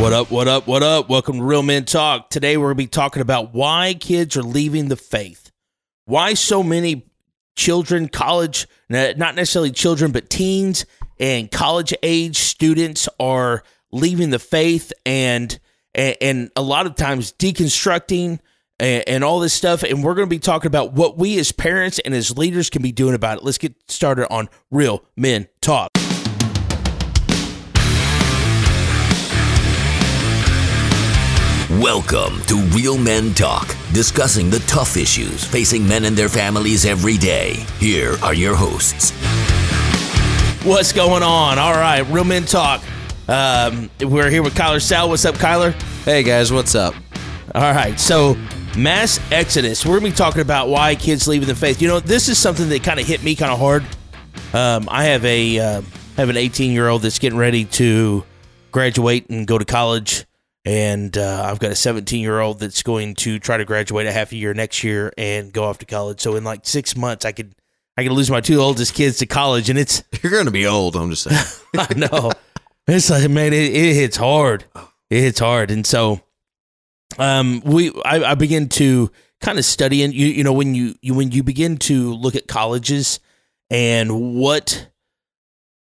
[0.00, 1.10] What up, what up, what up?
[1.10, 2.30] Welcome to Real Men Talk.
[2.30, 5.52] Today we're going to be talking about why kids are leaving the faith.
[6.06, 7.06] Why so many
[7.54, 10.86] children, college, not necessarily children, but teens
[11.20, 13.62] and college age students are
[13.92, 15.60] leaving the faith and
[15.94, 18.40] and, a lot of times deconstructing
[18.78, 19.82] and, and all this stuff.
[19.82, 22.80] And we're going to be talking about what we as parents and as leaders can
[22.80, 23.44] be doing about it.
[23.44, 25.90] Let's get started on Real Men Talk.
[31.78, 37.16] Welcome to Real Men Talk, discussing the tough issues facing men and their families every
[37.16, 37.64] day.
[37.78, 39.12] Here are your hosts.
[40.66, 41.60] What's going on?
[41.60, 42.82] All right, Real Men Talk.
[43.28, 45.10] Um, we're here with Kyler Sal.
[45.10, 45.70] What's up, Kyler?
[46.04, 46.92] Hey, guys, what's up?
[47.54, 48.36] All right, so
[48.76, 49.86] mass exodus.
[49.86, 51.80] We're going to be talking about why kids leaving the faith.
[51.80, 53.84] You know, this is something that kind of hit me kind of hard.
[54.52, 55.82] Um, I have a uh,
[56.16, 58.24] have an 18 year old that's getting ready to
[58.72, 60.26] graduate and go to college
[60.64, 64.12] and uh, I've got a 17 year old that's going to try to graduate a
[64.12, 66.20] half a year next year and go off to college.
[66.20, 67.54] So in like six months, I could
[67.96, 70.66] I could lose my two oldest kids to college, and it's you're going to be
[70.66, 70.96] old.
[70.96, 71.64] I'm just saying.
[71.76, 72.32] I know.
[72.86, 74.64] It's like man, it, it hits hard.
[75.10, 76.20] It hits hard, and so
[77.18, 80.94] um, we I, I begin to kind of study, and you you know when you,
[81.02, 83.20] you when you begin to look at colleges
[83.70, 84.88] and what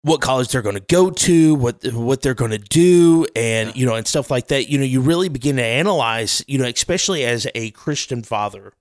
[0.02, 3.86] what college they're going to go to, what what they're going to do, and you
[3.86, 4.68] know, and stuff like that.
[4.68, 6.44] You know, you really begin to analyze.
[6.46, 8.72] You know, especially as a Christian father,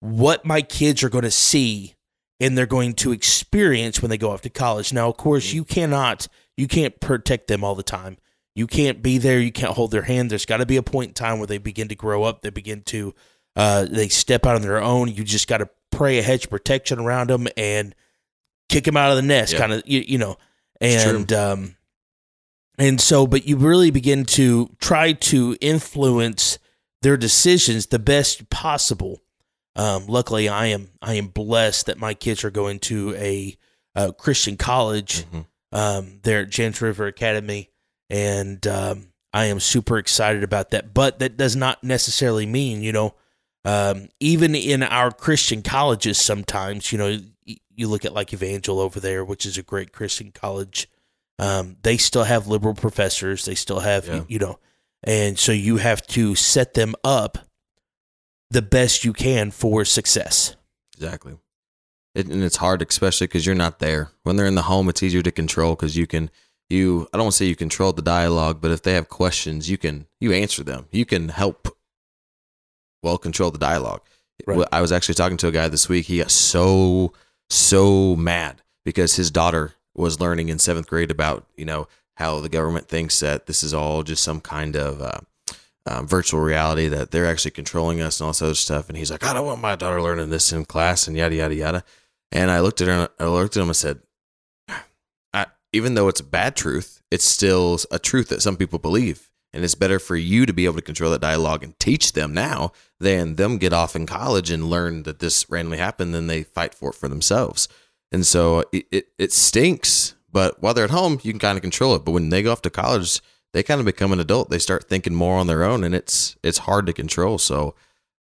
[0.00, 1.94] what my kids are going to see
[2.40, 4.92] and they're going to experience when they go off to college.
[4.92, 8.18] Now, of course, you cannot you can't protect them all the time.
[8.54, 9.38] You can't be there.
[9.40, 10.30] You can't hold their hand.
[10.30, 12.42] There's got to be a point in time where they begin to grow up.
[12.42, 13.14] They begin to
[13.56, 15.08] uh, they step out on their own.
[15.08, 17.94] You just got to pray a hedge protection around them and
[18.68, 20.36] kick him out of the nest, kind of you, you, know,
[20.80, 21.76] and um,
[22.78, 26.58] and so, but you really begin to try to influence
[27.02, 29.20] their decisions the best possible.
[29.76, 33.56] Um, luckily, I am I am blessed that my kids are going to a,
[33.94, 35.24] a Christian college.
[35.24, 35.40] Mm-hmm.
[35.70, 37.68] Um, there at James River Academy,
[38.08, 40.94] and um, I am super excited about that.
[40.94, 43.14] But that does not necessarily mean, you know,
[43.64, 47.18] um, even in our Christian colleges, sometimes, you know,
[47.78, 50.88] you look at like Evangel over there, which is a great Christian college.
[51.38, 53.44] Um, they still have liberal professors.
[53.44, 54.16] They still have, yeah.
[54.16, 54.58] you, you know,
[55.04, 57.38] and so you have to set them up
[58.50, 60.56] the best you can for success.
[60.96, 61.38] Exactly.
[62.14, 64.10] It, and it's hard, especially because you're not there.
[64.24, 66.30] When they're in the home, it's easier to control because you can,
[66.68, 69.70] you, I don't want to say you control the dialogue, but if they have questions,
[69.70, 70.86] you can, you answer them.
[70.90, 71.68] You can help,
[73.04, 74.00] well, control the dialogue.
[74.46, 74.66] Right.
[74.72, 76.06] I was actually talking to a guy this week.
[76.06, 77.12] He got so
[77.50, 82.48] so mad because his daughter was learning in seventh grade about you know how the
[82.48, 85.20] government thinks that this is all just some kind of uh,
[85.86, 88.88] um, virtual reality that they're actually controlling us and all this other stuff.
[88.88, 91.54] And he's like, I don't want my daughter learning this in class and yada yada
[91.54, 91.84] yada.
[92.32, 94.00] And I looked at her, I looked at him and said,
[95.72, 99.27] even though it's a bad truth, it's still a truth that some people believe.
[99.52, 102.34] And it's better for you to be able to control that dialogue and teach them
[102.34, 106.42] now than them get off in college and learn that this randomly happened, then they
[106.42, 107.68] fight for it for themselves.
[108.12, 111.62] And so it, it, it stinks, but while they're at home, you can kind of
[111.62, 112.04] control it.
[112.04, 113.20] But when they go off to college,
[113.52, 114.50] they kind of become an adult.
[114.50, 117.38] They start thinking more on their own, and it's it's hard to control.
[117.38, 117.74] So,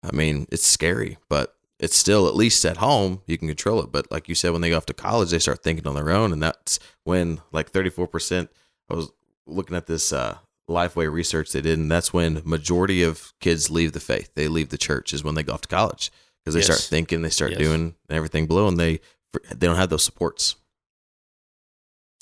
[0.04, 3.92] I mean, it's scary, but it's still at least at home you can control it.
[3.92, 6.12] But like you said, when they go off to college, they start thinking on their
[6.12, 8.50] own, and that's when like thirty four percent.
[8.90, 9.12] I was
[9.46, 10.38] looking at this uh,
[10.70, 14.32] Lifeway research they did, and that's when majority of kids leave the faith.
[14.36, 16.68] They leave the church is when they go off to college because they yes.
[16.68, 17.60] start thinking, they start yes.
[17.60, 19.02] doing everything below, and they
[19.50, 20.56] they don't have those supports.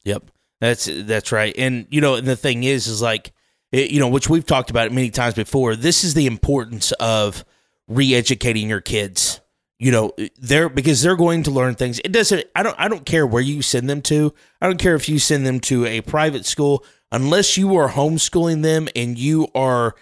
[0.05, 1.53] Yep, that's that's right.
[1.57, 3.31] And you know, and the thing is, is like
[3.71, 5.75] it, you know, which we've talked about it many times before.
[5.75, 7.45] This is the importance of
[7.87, 9.39] re-educating your kids.
[9.79, 11.99] You know, eh, they're because they're going to learn things.
[11.99, 12.45] It doesn't.
[12.55, 12.75] I don't.
[12.79, 14.33] I don't care where you send them to.
[14.61, 18.63] I don't care if you send them to a private school unless you are homeschooling
[18.63, 19.95] them and you are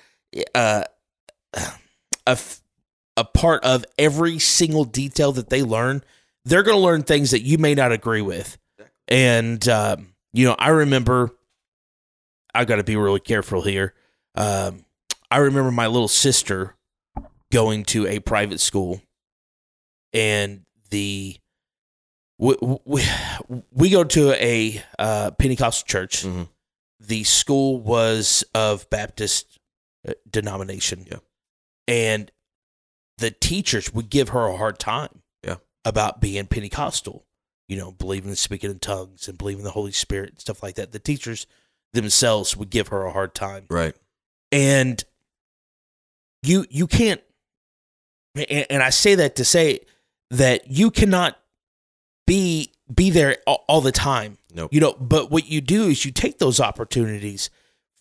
[0.53, 0.83] uh,
[2.27, 2.37] a,
[3.17, 6.03] a part of every single detail that they learn,
[6.45, 8.57] they're going to learn things that you may not agree with.
[9.07, 11.31] And, um, you know, I remember,
[12.53, 13.93] I got to be really careful here.
[14.35, 14.85] Um,
[15.31, 16.75] I remember my little sister
[17.51, 19.01] going to a private school
[20.13, 20.61] and
[20.91, 21.37] the
[22.37, 23.03] we, we,
[23.71, 26.43] we go to a uh, Pentecostal church mm-hmm
[27.09, 29.59] the school was of Baptist
[30.07, 31.05] uh, denomination.
[31.09, 31.17] Yeah.
[31.87, 32.31] And
[33.17, 35.57] the teachers would give her a hard time yeah.
[35.83, 37.25] about being Pentecostal,
[37.67, 40.63] you know, believing in speaking in tongues and believing in the Holy Spirit and stuff
[40.63, 40.91] like that.
[40.91, 41.45] The teachers,
[41.93, 43.95] themselves would give her a hard time Right.
[44.51, 45.03] and
[46.43, 47.21] you you can't
[48.35, 49.79] and, and i say that to say
[50.29, 51.39] that you cannot
[52.27, 54.73] be be there all, all the time Nope.
[54.73, 57.49] you know but what you do is you take those opportunities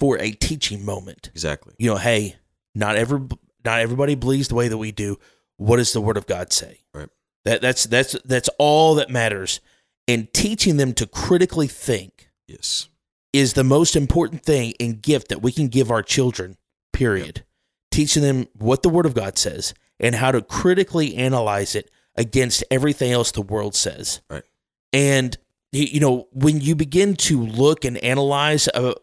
[0.01, 1.75] for a teaching moment Exactly.
[1.79, 2.37] you know hey
[2.75, 3.21] not every
[3.65, 5.19] not everybody believes the way that we do
[5.57, 7.09] what does the word of god say Right.
[7.45, 9.61] that that's that's that's all that matters
[10.07, 12.89] and teaching them to critically think Yes.
[13.35, 16.57] is the most important thing and gift that we can give our children,
[16.95, 17.45] period.
[17.91, 22.65] Teaching them what the Word of God says and how to critically analyze it against
[22.71, 24.23] everything else the world says.
[24.31, 24.45] Right.
[24.93, 25.37] And,
[25.73, 28.95] you know, when you begin to look and analyze uh,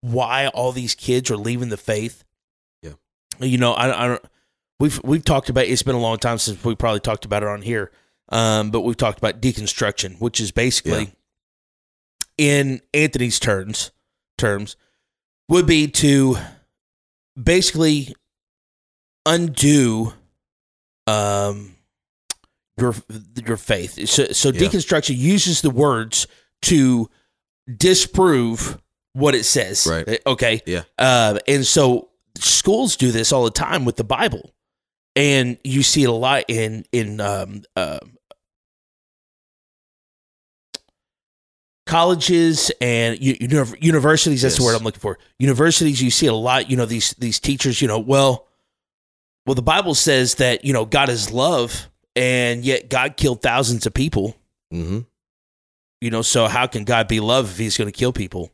[0.00, 2.24] why all these kids are leaving the faith,
[2.82, 2.92] Yeah.
[3.38, 4.24] you know, I, I don't,
[4.80, 7.48] we've, we've talked about, it's been a long time since we probably talked about it
[7.48, 7.92] on here.
[8.28, 11.12] Um, but we've talked about deconstruction, which is basically,
[12.38, 13.90] in Anthony's terms,
[14.38, 14.76] terms
[15.48, 16.36] would be to
[17.40, 18.14] basically
[19.26, 20.12] undo
[21.06, 21.74] um
[22.82, 22.94] your
[23.46, 24.08] your faith.
[24.08, 24.60] So, so Yeah.
[24.60, 26.26] deconstruction uses the words
[26.62, 27.08] to
[27.74, 28.78] disprove
[29.14, 29.86] what it says.
[29.86, 30.08] Right.
[30.08, 30.62] Uh, Okay.
[30.66, 30.82] Yeah.
[30.98, 34.54] Uh, and so schools do this all the time with the Bible,
[35.16, 37.98] and you see it a lot in in um, uh,
[41.86, 44.42] colleges and universities.
[44.42, 45.18] That's the word I'm looking for.
[45.38, 46.70] Universities, you see it a lot.
[46.70, 47.82] You know these these teachers.
[47.82, 48.48] You know, well,
[49.46, 53.86] well, the Bible says that you know God is love, and yet God killed thousands
[53.86, 54.36] of people.
[54.72, 55.00] Mm-hmm.
[56.00, 58.50] You know, so how can God be love if He's going to kill people?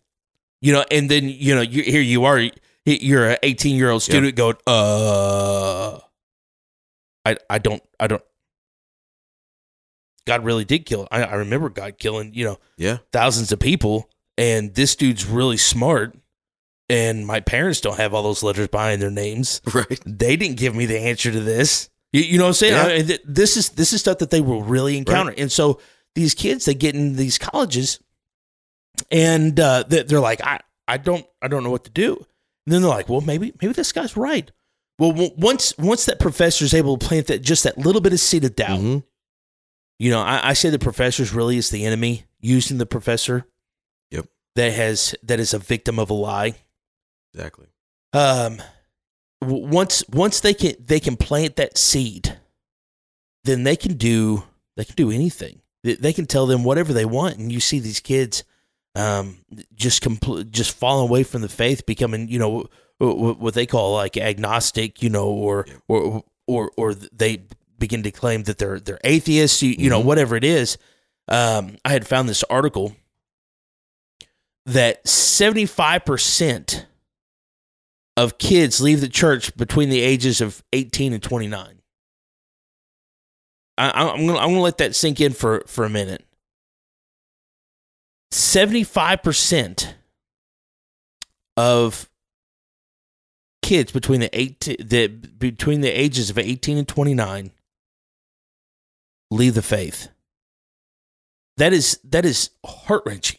[0.60, 2.42] You know, and then you know, you, here you are,
[2.84, 5.98] you're an 18 year old student going, uh,
[7.24, 8.22] I I don't I don't.
[10.26, 11.08] God really did kill.
[11.10, 12.98] I, I remember God killing, you know, Yeah.
[13.12, 16.16] thousands of people, and this dude's really smart.
[16.90, 19.60] And my parents don't have all those letters behind their names.
[19.74, 20.00] Right.
[20.06, 21.88] They didn't give me the answer to this.
[22.12, 22.72] You, you know what I'm saying?
[22.74, 22.94] Yeah.
[22.96, 25.34] I- th- this is this is stuff that they will really encounter.
[25.36, 25.80] And so
[26.14, 28.00] these kids, they get in these colleges,
[29.10, 32.16] and uh, they- they're like, I, I don't I don't know what to do.
[32.66, 34.50] And then they're like, well, maybe maybe this guy's right.
[34.98, 38.12] Well, w- once once that professor is able to plant that just that little bit
[38.12, 39.04] of seed of doubt, Mhm.
[39.98, 43.46] you know, I, I say the professor's really is the enemy using the professor.
[44.10, 44.26] Yep.
[44.56, 46.54] That has that is a victim of a lie.
[47.34, 47.66] Exactly.
[48.14, 48.60] Um,
[49.40, 52.38] once once they can they can plant that seed,
[53.44, 54.44] then they can do
[54.76, 55.60] they can do anything.
[55.84, 58.42] They, can tell them whatever they want, and you see these kids,
[58.94, 59.38] um,
[59.74, 62.68] just complete just falling away from the faith, becoming you know
[62.98, 67.44] what they call like agnostic, you know, or or or or they
[67.78, 70.04] begin to claim that they're they're atheists, you, you know, Mhm.
[70.04, 70.78] whatever it is.
[71.28, 72.96] Um, I had found this article
[74.66, 76.86] that seventy five percent
[78.18, 81.80] of kids leave the church between the ages of 18 and 29.
[83.78, 86.24] I, I'm gonna I'm gonna let that sink in for for a minute.
[88.32, 89.94] 75 percent
[91.56, 92.10] of
[93.62, 97.52] kids between the eight the between the ages of 18 and 29
[99.30, 100.08] leave the faith.
[101.56, 103.38] That is that is heart wrenching.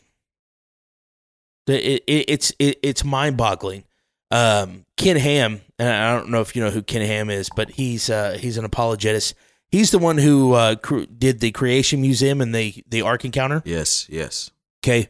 [1.67, 3.83] It, it, it's it, it's mind boggling
[4.31, 7.71] um, Ken Ham, and I don't know if you know who Ken Ham is, but
[7.71, 9.33] he's uh, he's an apologetist.
[9.71, 13.61] He's the one who uh, cr- did the Creation Museum and the the Ark Encounter.
[13.65, 14.07] Yes.
[14.09, 14.51] Yes.
[14.83, 15.09] Okay,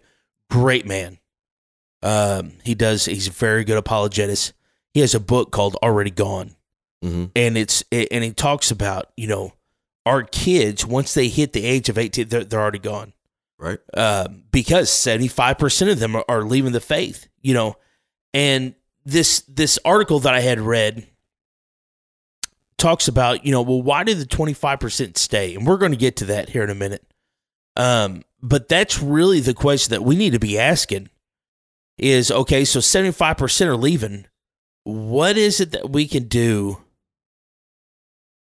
[0.50, 1.18] great man.
[2.02, 3.06] Um, he does.
[3.06, 4.54] He's a very good apologetist.
[4.94, 6.56] He has a book called Already Gone,
[7.04, 7.26] Mm-hmm.
[7.36, 9.54] and it's and he talks about you know
[10.06, 13.14] our kids once they hit the age of eighteen, they're, they're already gone
[13.58, 13.80] Right.
[13.96, 17.76] um, because 75% of them are, are leaving the faith, you know.
[18.34, 18.74] And
[19.06, 21.08] this this article that I had read
[22.78, 25.54] talks about, you know, well, why did the 25% stay?
[25.56, 27.04] And we're going to get to that here in a minute.
[27.76, 31.10] Um, but that's really the question that we need to be asking
[31.98, 34.26] is okay, so 75% are leaving.
[34.86, 36.82] What is it that we can do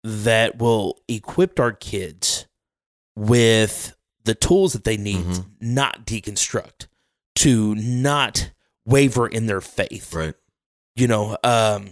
[0.03, 2.47] that will equip our kids
[3.17, 5.35] with the tools that they need Mhm.
[5.37, 6.87] to not deconstruct,
[7.37, 8.51] to not
[8.85, 10.13] waver in their faith?
[10.13, 10.35] Right.
[10.97, 11.91] You know, um,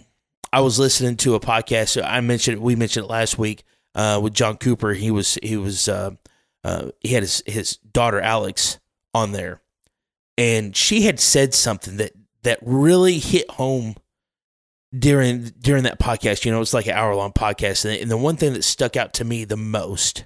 [0.51, 2.01] I was listening to a podcast.
[2.03, 3.63] I mentioned we mentioned it last week
[3.95, 4.93] uh, with John Cooper.
[4.93, 6.11] He was he was uh,
[6.63, 8.79] uh, he had his his daughter Alex
[9.13, 9.61] on there,
[10.37, 13.95] and she had said something that that really hit home
[14.97, 16.45] during during that podcast.
[16.45, 18.63] You know, it was like an hour long podcast, and, and the one thing that
[18.63, 20.25] stuck out to me the most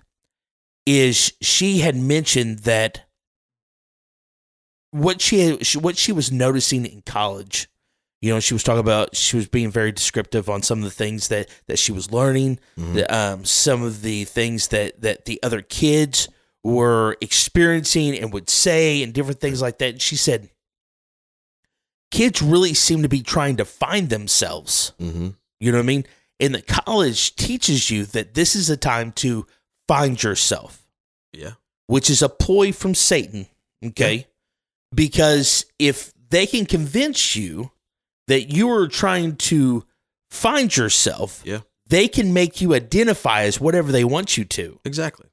[0.86, 3.05] is she had mentioned that
[4.91, 7.69] what she what she was noticing in college.
[8.21, 10.89] You know, she was talking about she was being very descriptive on some of the
[10.91, 12.93] things that that she was learning, Mhm.
[12.95, 16.27] the, um, some of the things that that the other kids
[16.63, 19.89] were experiencing and would say, and different things like that.
[19.93, 20.50] And she said,
[22.12, 24.93] kids really seem to be trying to find themselves.
[25.00, 25.29] Mm-hmm.
[25.59, 26.05] You know what I mean?
[26.39, 29.45] And the college teaches you that this is a time to
[29.88, 30.86] find yourself
[31.33, 31.53] Yeah.
[31.88, 33.47] which is a ploy from Satan.
[33.83, 34.27] Okay.
[34.93, 37.71] Because if they can convince you
[38.27, 39.86] that you are trying to
[40.29, 41.62] find yourself, Yeah.
[41.88, 44.79] they can make you identify as whatever they want you to.
[44.86, 45.27] Exactly.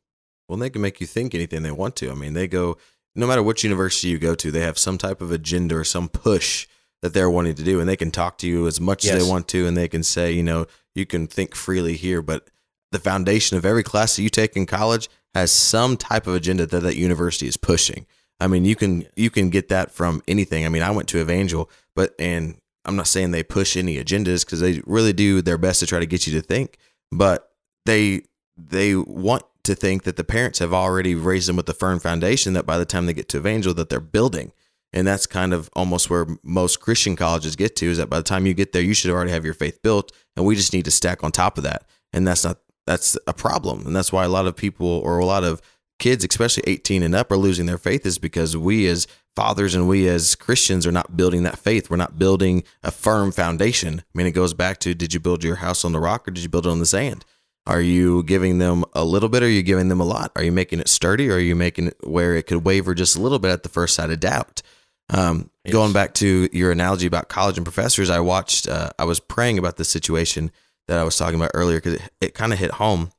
[0.49, 2.11] Well, they can make you think anything they want to.
[2.11, 2.77] I mean, they go
[3.17, 6.09] no matter which university you go to, they have some type of agenda or some
[6.09, 6.67] push
[7.01, 9.29] that they're wanting to do, and they can talk to you as much as they
[9.31, 12.49] want to, and they can say, you know, you can think freely here, but
[12.91, 16.67] the foundation of every class that you take in college has some type of agenda
[16.67, 18.07] that that university is pushing.
[18.41, 20.65] I mean, you can you can get that from anything.
[20.67, 24.45] I mean, I went to Evangel, but and I'm not saying they push any agendas
[24.45, 26.79] because they really do their best to try to get you to think,
[27.11, 27.51] but
[27.87, 28.23] they
[28.57, 32.53] they want to think that the parents have already raised them with the firm foundation
[32.53, 34.53] that by the time they get to Evangel that they're building.
[34.93, 38.23] And that's kind of almost where most Christian colleges get to is that by the
[38.23, 40.85] time you get there, you should already have your faith built, and we just need
[40.85, 41.85] to stack on top of that.
[42.13, 45.25] And that's not that's a problem, and that's why a lot of people or a
[45.25, 45.61] lot of
[45.99, 49.89] kids, especially 18 and up, are losing their faith is because we as fathers and
[49.89, 51.91] we as Christians are not building that faith.
[51.91, 54.01] We're not building a firm foundation.
[54.01, 56.31] I mean, it goes back to did you build your house on the rock or
[56.31, 57.25] did you build it on the sand?
[57.67, 60.31] Are you giving them a little bit or are you giving them a lot?
[60.37, 63.17] Are you making it sturdy or are you making it where it could waver just
[63.17, 64.63] a little bit at the first sight of doubt?
[65.11, 65.73] Um, Yes.
[65.73, 69.57] Going back to your analogy about college and professors, I watched, uh, I was praying
[69.57, 70.51] about this situation
[70.89, 73.11] that I was talking about earlier because it, it kind of hit home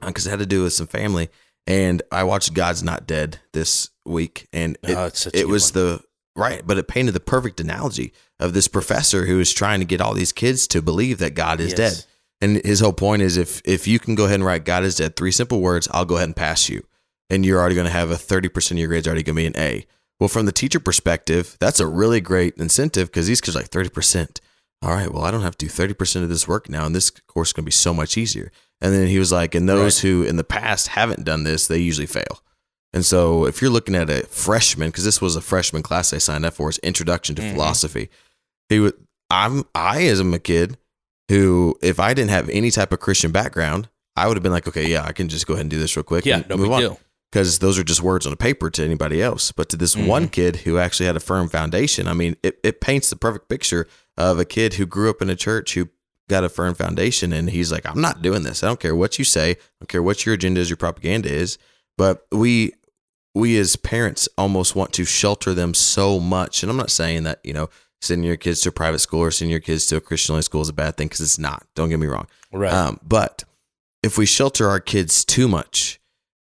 [0.00, 1.28] because it had to do with some family.
[1.66, 5.38] And I watched God's Not Dead this week, and oh, it, Oh, it's such a
[5.40, 5.82] it was one.
[5.84, 6.00] the
[6.36, 10.00] right, but it painted the perfect analogy of this professor who is trying to get
[10.00, 11.76] all these kids to believe that God is Yes.
[11.78, 12.04] dead.
[12.40, 14.96] And his whole point is if if you can go ahead and write God is
[14.96, 16.84] dead, three simple words, I'll go ahead and pass you.
[17.30, 19.46] And you're already going to have a 30% of your grades already going to be
[19.46, 19.86] an A.
[20.20, 23.70] Well, from the teacher perspective, that's a really great incentive because these kids are like
[23.70, 24.40] 30%.
[24.82, 27.10] All right, well, I don't have to do 30% of this work now, and this
[27.10, 28.52] course is going to be so much easier.
[28.84, 31.78] And then he was like, and those who in the past haven't done this, they
[31.78, 32.42] usually fail.
[32.92, 36.18] And so if you're looking at a freshman, because this was a freshman class I
[36.18, 37.52] signed up for, is Introduction to Mhm.
[37.52, 38.10] Philosophy.
[38.68, 38.92] He would,
[39.30, 40.76] I'm, I as a kid
[41.30, 44.68] who, if I didn't have any type of Christian background, I would have been like,
[44.68, 46.24] okay, yeah, I can just go ahead and do this real quick.
[46.26, 47.00] Yeah, no move big on deal.
[47.32, 49.50] because those are just words on a paper to anybody else.
[49.50, 52.80] But to this one kid who actually had a firm foundation, I mean, it, it
[52.80, 55.88] paints the perfect picture of a kid who grew up in a church who
[56.28, 57.32] got a firm foundation.
[57.32, 58.62] And he's like, I'm not doing this.
[58.62, 59.50] I don't care what you say.
[59.52, 61.58] I don't care what your agenda is, your propaganda is.
[61.98, 62.72] But we,
[63.34, 66.62] we as parents almost want to shelter them so much.
[66.62, 67.68] And I'm not saying that, you know,
[68.00, 70.42] sending your kids to a private school or sending your kids to a Christian only
[70.42, 71.66] school is a bad thing because it's not.
[71.74, 72.26] Don't get me wrong.
[72.52, 72.72] Right.
[72.72, 73.44] Um, but
[74.02, 76.00] if we shelter our kids too much,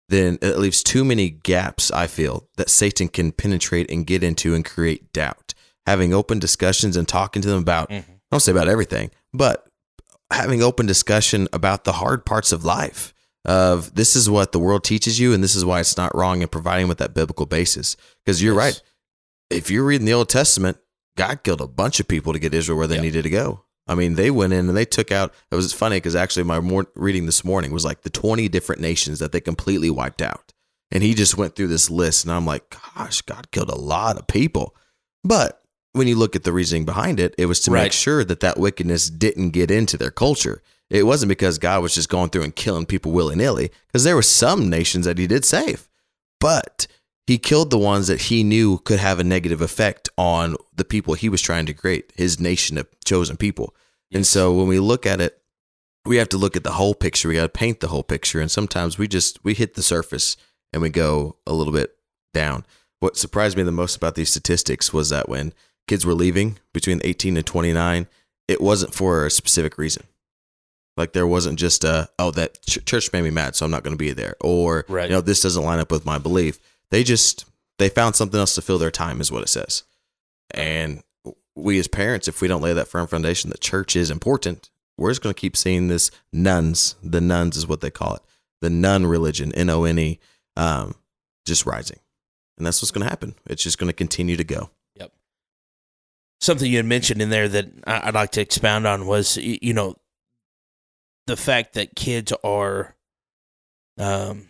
[0.09, 4.53] then it leaves too many gaps, I feel, that Satan can penetrate and get into
[4.53, 5.53] and create doubt.
[5.85, 7.99] Having open discussions and talking to them about, Mhm.
[7.99, 9.65] I don't say about everything, but
[10.31, 13.13] having open discussion about the hard parts of life
[13.45, 16.41] of this is what the world teaches you and this is why it's not wrong
[16.41, 17.97] and providing with that biblical basis.
[18.23, 18.59] Because you're Yes.
[18.63, 18.81] right.
[19.49, 20.77] If you're reading the Old Testament,
[21.17, 23.03] God killed a bunch of people to get Israel where they Yep.
[23.03, 23.65] needed to go.
[23.87, 25.33] I mean, they went in and they took out.
[25.49, 28.79] It was funny because actually, my mor- reading this morning was like the 20 different
[28.79, 30.53] nations that they completely wiped out.
[30.91, 34.17] And he just went through this list, and I'm like, gosh, God killed a lot
[34.17, 34.75] of people.
[35.23, 35.60] But
[35.93, 37.83] when you look at the reasoning behind it, it was to Right.
[37.83, 40.61] make sure that that wickedness didn't get into their culture.
[40.89, 44.15] It wasn't because God was just going through and killing people willy nilly, because there
[44.15, 45.87] were some nations that he did save.
[46.39, 46.87] But
[47.27, 51.13] he killed the ones that he knew could have a negative effect on the people
[51.13, 53.75] he was trying to create, his nation of chosen people.
[54.13, 55.37] And so when we look at it,
[56.05, 57.27] we have to look at the whole picture.
[57.29, 58.41] We got to paint the whole picture.
[58.41, 60.35] And sometimes we just we hit the surface
[60.73, 61.95] and we go a little bit
[62.33, 62.65] down.
[62.99, 65.53] What surprised me the most about these statistics was that when
[65.91, 68.07] kids were leaving between 18 and 29,
[68.47, 70.03] it wasn't for a specific reason.
[70.95, 73.83] Like there wasn't just a oh that ch- church made me mad, so I'm not
[73.83, 75.09] going to be there, or Right.
[75.09, 76.59] you know this doesn't line up with my belief.
[76.91, 77.43] They just
[77.77, 79.83] they found something else to fill their time, is what it says.
[80.53, 81.03] And
[81.57, 85.11] we as parents, if we don't lay that firm foundation that church is important, we're
[85.11, 86.95] just going to keep seeing this nones.
[87.03, 88.21] The nones is what they call it,
[88.61, 90.19] the none religion, N O N E,
[90.55, 90.95] um,
[91.45, 91.99] just rising,
[92.57, 93.35] and that's what's going to happen.
[93.45, 94.69] It's just going to continue to go.
[96.41, 99.95] Something you had mentioned in there that I'd like to expound on was, you know,
[101.27, 102.95] the fact that kids are,
[103.99, 104.47] um,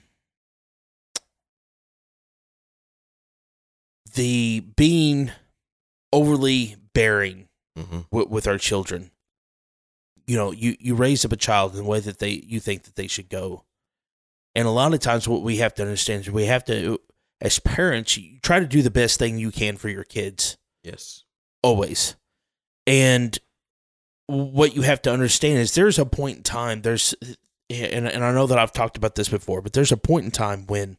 [4.14, 5.32] the being
[6.14, 8.00] overly bearing Mm-hmm.
[8.12, 9.12] with, with our children.
[10.28, 12.84] You know, you you raise up a child in the way that they you think
[12.84, 13.64] that they should go,
[14.54, 17.00] and a lot of times what we have to understand is we have to,
[17.40, 21.24] as parents, you try to do the best thing you can for your kids Yes.
[21.64, 22.16] Always,
[22.88, 23.38] and
[24.28, 27.14] what you have to understand is there's a point in time there's
[27.70, 30.32] and, and I know that I've talked about this before, but there's a point in
[30.32, 30.98] time when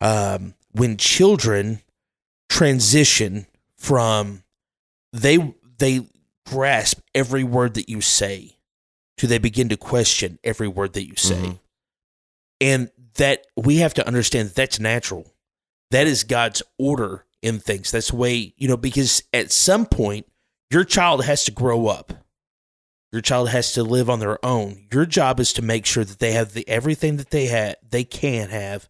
[0.00, 1.80] um when children
[2.48, 4.42] transition from
[5.12, 6.06] they they
[6.46, 8.56] grasp every word that you say
[9.18, 11.36] to they begin to question every word that you say.
[11.36, 11.60] Mhm.
[12.60, 15.32] And that we have to understand that that's natural.
[15.90, 17.90] That is God's order in things.
[17.90, 20.26] That's the way, you know, because at some point
[20.70, 22.12] your child has to grow up.
[23.12, 24.86] Your child has to live on their own.
[24.92, 28.04] Your job is to make sure that they have the everything that they have they
[28.04, 28.88] can have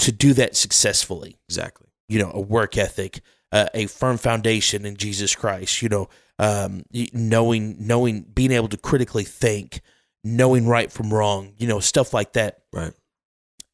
[0.00, 1.88] to do that successfully Exactly.
[2.08, 3.20] you know, a work ethic,
[3.52, 6.08] uh, a firm foundation in Jesus Christ, you know,
[6.38, 9.80] um, knowing, knowing, being able to critically think,
[10.24, 12.58] knowing right from wrong, you know, stuff like that.
[12.72, 12.92] Right.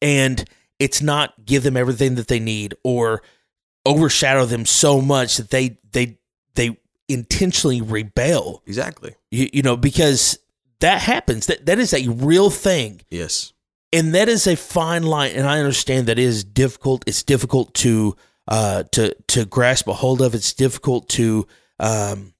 [0.01, 0.43] And
[0.79, 3.21] it's not give them everything that they need or
[3.85, 6.17] overshadow them so much that they, they,
[6.55, 6.77] they
[7.07, 9.15] intentionally rebel, Exactly.
[9.31, 10.39] you, you know, because
[10.79, 11.45] that happens.
[11.47, 13.53] That, that is a real thing Yes.
[13.93, 17.73] and that is a fine line and i understand that it is difficult it's difficult
[17.75, 18.15] to
[18.47, 21.47] uh to to grasp a hold of it's difficult to
[21.79, 22.33] um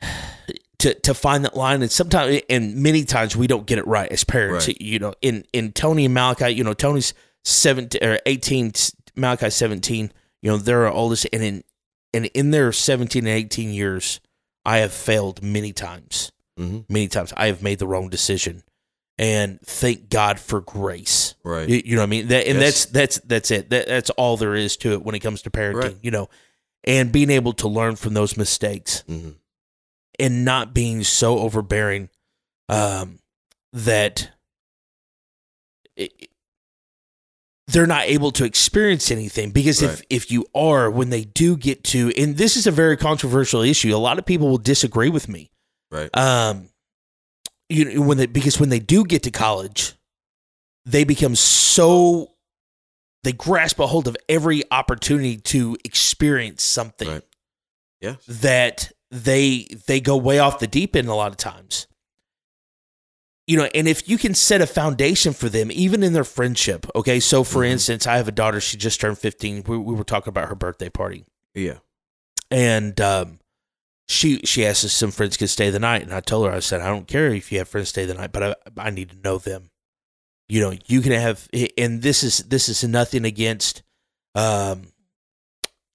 [0.78, 4.10] to to find that line and sometimes and many times we don't get it right
[4.10, 4.80] as parents Right.
[4.80, 7.14] you know in in tony and malachi you know tony's
[7.44, 8.72] 17 or 18
[9.16, 11.64] malachi 17 you know there are all this, and in
[12.12, 14.20] and in their 17 and 18 years
[14.64, 16.80] i have failed many times Mm-hmm.
[16.92, 18.62] many times I have made the wrong decision,
[19.18, 21.34] and thank God for grace.
[21.42, 21.68] Right.
[21.68, 22.28] You, you know what I mean?
[22.28, 22.84] That, and Yes.
[22.84, 23.70] that's that's that's it.
[23.70, 25.82] That, that's all there is to it when it comes to parenting.
[25.82, 25.96] Right.
[26.00, 26.28] You know,
[26.84, 29.30] and being able to learn from those mistakes mm-hmm.
[30.20, 32.08] and not being so overbearing
[32.68, 33.18] um,
[33.72, 34.30] that
[35.96, 36.28] it,
[37.68, 40.06] they're not able to experience anything because if Right.
[40.10, 43.94] if you are when they do get to and this is a very controversial issue
[43.94, 45.50] a lot of people will disagree with me
[45.90, 46.10] Right.
[46.16, 46.68] um
[47.70, 49.94] you know when they because when they do get to college
[50.84, 52.32] they become so
[53.22, 57.22] they grasp a hold of every opportunity to experience something Right.
[58.02, 58.18] Yes.
[58.26, 61.86] that they they go way off the deep end a lot of times
[63.46, 66.86] you know and if you can set a foundation for them even in their friendship
[66.94, 67.70] okay so for Mhm.
[67.72, 70.54] instance i have a daughter she just turned 15 we, we were talking about her
[70.54, 71.78] birthday party Yeah.
[72.50, 73.38] and um,
[74.08, 76.60] she she asked if some friends could stay the night, and I told her I
[76.60, 79.08] said I don't care if you have friends stay the night, but I I need
[79.10, 79.70] to know them.
[80.46, 83.82] You know, you can have, and this is this is nothing against
[84.34, 84.92] um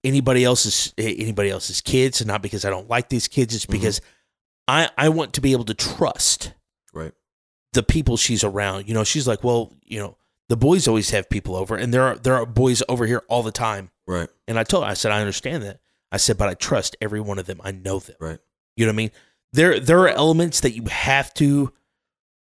[0.04, 3.72] anybody else's anybody else's kids, and not because I don't like these kids, it's Mhm.
[3.74, 4.02] because
[4.68, 6.54] I I want to be able to trust.
[7.74, 8.88] The people she's around.
[8.88, 10.18] You know, she's like, well, you know,
[10.50, 13.44] the boys always have people over, and there are there are boys over here all
[13.44, 13.92] the time.
[14.08, 14.30] Right.
[14.48, 15.80] And I told her, I said, I understand that.
[16.12, 17.62] I said, but I trust every one of them.
[17.64, 18.16] I know them.
[18.20, 18.40] Right.
[18.76, 19.12] You know what I mean?
[19.54, 21.72] There there are elements that you have to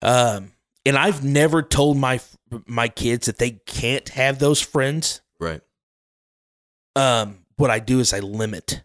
[0.02, 0.52] um
[0.86, 2.19] and I've never told my
[2.65, 5.21] my kids that they can't have those friends.
[5.39, 5.62] Right.
[6.95, 8.84] Um what I do is I limit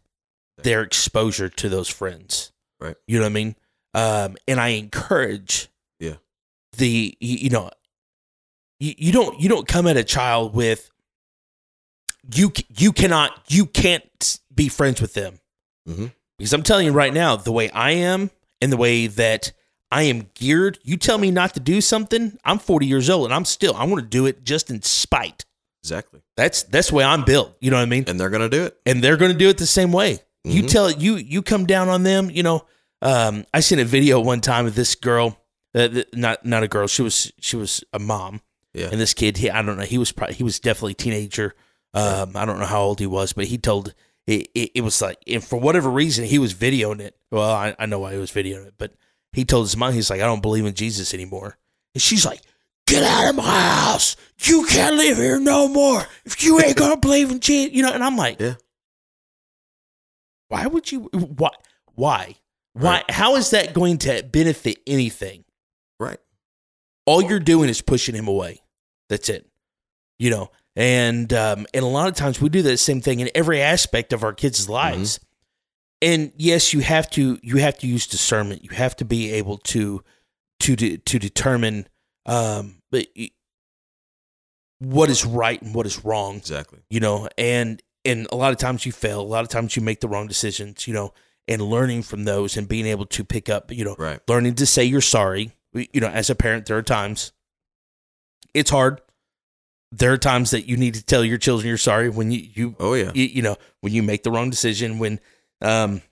[0.58, 2.52] their exposure to those friends.
[2.80, 2.96] Right.
[3.06, 3.56] You know what I mean?
[3.94, 5.68] Um and I encourage.
[6.76, 7.70] The you, you know
[8.80, 10.90] you, you don't you don't come at a child with
[12.34, 15.38] you you cannot you can't be friends with them
[15.88, 16.12] Mhm.
[16.38, 19.52] because I'm telling you right now the way I am and the way that
[19.90, 23.34] I am geared you tell me not to do something I'm 40 years old and
[23.34, 25.44] I'm still I want to do it just in spite
[25.82, 26.20] Exactly.
[26.36, 28.64] that's that's the way I'm built you know what I mean And they're gonna do
[28.64, 28.76] it.
[28.84, 30.18] and they're going to do it the same way.
[30.44, 30.70] You Mhm.
[30.70, 32.30] tell you you come down on them.
[32.30, 32.66] You know,
[33.02, 35.36] um, I seen a video one time of this girl,
[35.76, 36.86] uh, th- not not a girl.
[36.88, 38.40] She was she was a mom,
[38.74, 38.88] Yeah.
[38.90, 39.36] and this kid.
[39.36, 39.84] He, I don't know.
[39.84, 41.54] He was probably he was definitely a teenager.
[41.94, 43.94] Um, I don't know how old he was, but he told
[44.26, 47.16] it, it, it was like, and for whatever reason, he was videoing it.
[47.30, 48.92] Well, I, I know why he was videoing it, but
[49.32, 51.56] he told his mom, he's like, I don't believe in Jesus anymore,
[51.94, 52.40] and she's like.
[52.88, 54.14] Get out of my house!
[54.44, 57.74] You can't live here no more if you ain't gonna believe in Jesus.
[57.74, 58.54] You know, and I'm like, Yeah.
[60.46, 61.50] why would you why
[61.96, 62.36] why
[62.74, 63.10] why Right.
[63.10, 65.44] how is that going to benefit anything.
[67.06, 68.60] All you're doing is pushing him away
[69.08, 69.46] that's it
[70.18, 73.30] you know and um and a lot of times we do that same thing in
[73.34, 75.18] every aspect of our kids lives
[76.02, 79.56] and yes you have to you have to use discernment you have to be able
[79.58, 80.02] to
[80.60, 81.86] to de- to determine
[82.26, 83.06] um but
[84.78, 86.80] what is right and what is wrong Exactly.
[86.90, 89.20] you know and and a lot of times you fail.
[89.20, 90.86] A lot of times you make the wrong decisions.
[90.86, 91.12] You know,
[91.48, 93.72] and learning from those and being able to pick up.
[93.72, 94.20] You know, Right.
[94.28, 95.56] learning to say you're sorry.
[95.92, 97.32] You know, as a parent, there are times
[98.54, 99.00] it's hard.
[99.92, 102.76] There are times that you need to tell your children you're sorry when you you
[102.80, 103.12] Oh yeah.
[103.14, 105.20] you, you know when you make the wrong decision when
[105.62, 106.02] um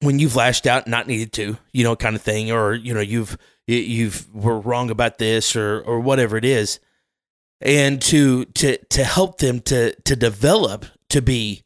[0.00, 3.00] when you've lashed out not needed to you know kind of thing or you know
[3.00, 6.80] you've you- you've were wrong about this or or whatever it is
[7.60, 11.62] and to to to help them to to develop to be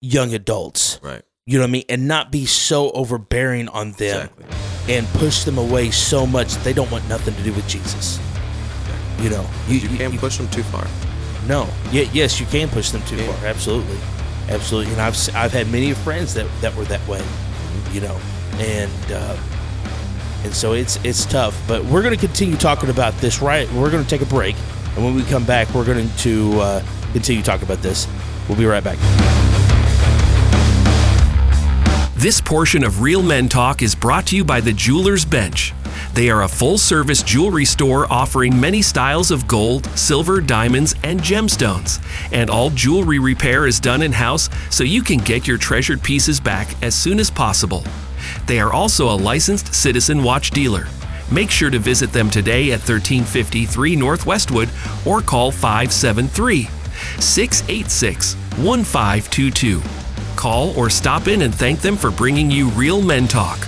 [0.00, 1.22] young adults Right.
[1.46, 4.94] You know what i mean and not be so overbearing on them Exactly.
[4.96, 8.18] and push them away so much they don't want nothing to do with jesus
[9.20, 10.86] you know You, can't push them too far.
[11.46, 11.68] no.
[11.92, 13.32] Yeah, yes, you can push them too Yeah.
[13.32, 13.46] far.
[13.46, 13.98] Absolutely,
[14.48, 14.92] absolutely.
[14.92, 17.22] And I've I've had many friends that that were that way,
[17.92, 18.18] you know,
[18.58, 19.36] and uh,
[20.44, 21.54] and so it's it's tough.
[21.68, 23.40] But we're going to continue talking about this.
[23.40, 24.56] Right, we're going to take a break,
[24.96, 28.08] and when we come back, we're going to uh, continue talking about this.
[28.48, 28.98] We'll be right back.
[32.22, 35.74] This portion of Real Men Talk is brought to you by the Jeweler's Bench.
[36.14, 41.18] They are a full service jewelry store offering many styles of gold, silver, diamonds, and
[41.18, 42.00] gemstones.
[42.30, 46.38] And all jewelry repair is done in house so you can get your treasured pieces
[46.38, 47.82] back as soon as possible.
[48.46, 50.86] They are also a licensed Citizen Watch dealer.
[51.32, 54.68] Make sure to visit them today at 1353 North Westwood
[55.04, 56.68] or call 573
[57.18, 60.01] 686 1522.
[60.42, 63.60] Call or stop in and thank them for bringing you Real Men Talk.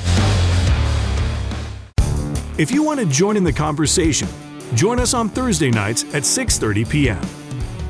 [2.58, 4.26] If you want to join in the conversation,
[4.74, 7.20] join us on Thursday nights at 6:30 p.m.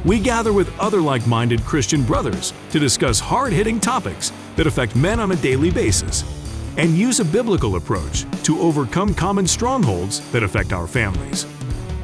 [0.05, 5.33] We gather with other like-minded Christian brothers to discuss hard-hitting topics that affect men on
[5.33, 6.23] a daily basis
[6.77, 11.47] and use a biblical approach to overcome common strongholds that affect our families.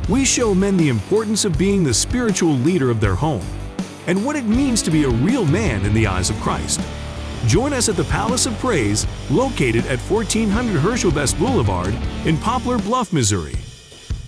[0.08, 3.44] We show men the importance of being the spiritual leader of their home
[4.06, 6.80] and what it means to be a real man in the eyes of Christ.
[7.46, 12.78] Join us at the Palace of Praise, located at 1400 Herschel Best Boulevard in Poplar
[12.78, 13.54] Bluff, Missouri.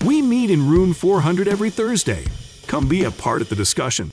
[0.05, 2.25] We meet in room 400 every Thursday.
[2.67, 4.13] Come be a part of the discussion.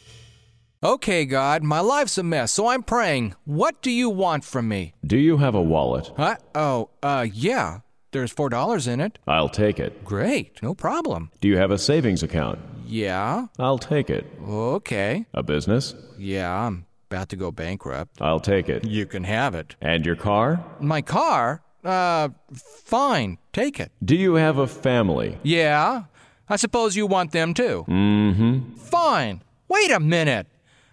[0.81, 3.35] Okay, God, my life's a mess, so I'm praying.
[3.43, 4.93] What do you want from me?
[5.05, 6.11] Do you have a wallet?
[6.15, 6.37] Huh?
[6.55, 7.79] Oh, uh, yeah.
[8.11, 9.19] There's four dollars in it.
[9.27, 10.03] I'll take it.
[10.03, 11.31] Great, no problem.
[11.41, 12.59] Do you have a savings account?
[12.89, 13.47] Yeah.
[13.59, 14.25] I'll take it.
[14.47, 15.25] Okay.
[15.33, 15.93] A business?
[16.17, 18.19] Yeah, I'm about to go bankrupt.
[18.21, 18.83] I'll take it.
[18.83, 19.75] You can have it.
[19.81, 20.63] And your car?
[20.79, 21.61] My car?
[21.83, 23.37] Uh, fine.
[23.53, 23.91] Take it.
[24.03, 25.37] Do you have a family?
[25.43, 26.03] Yeah.
[26.49, 27.85] I suppose you want them too.
[27.87, 28.73] Mm hmm.
[28.75, 29.43] Fine.
[29.67, 30.47] Wait a minute.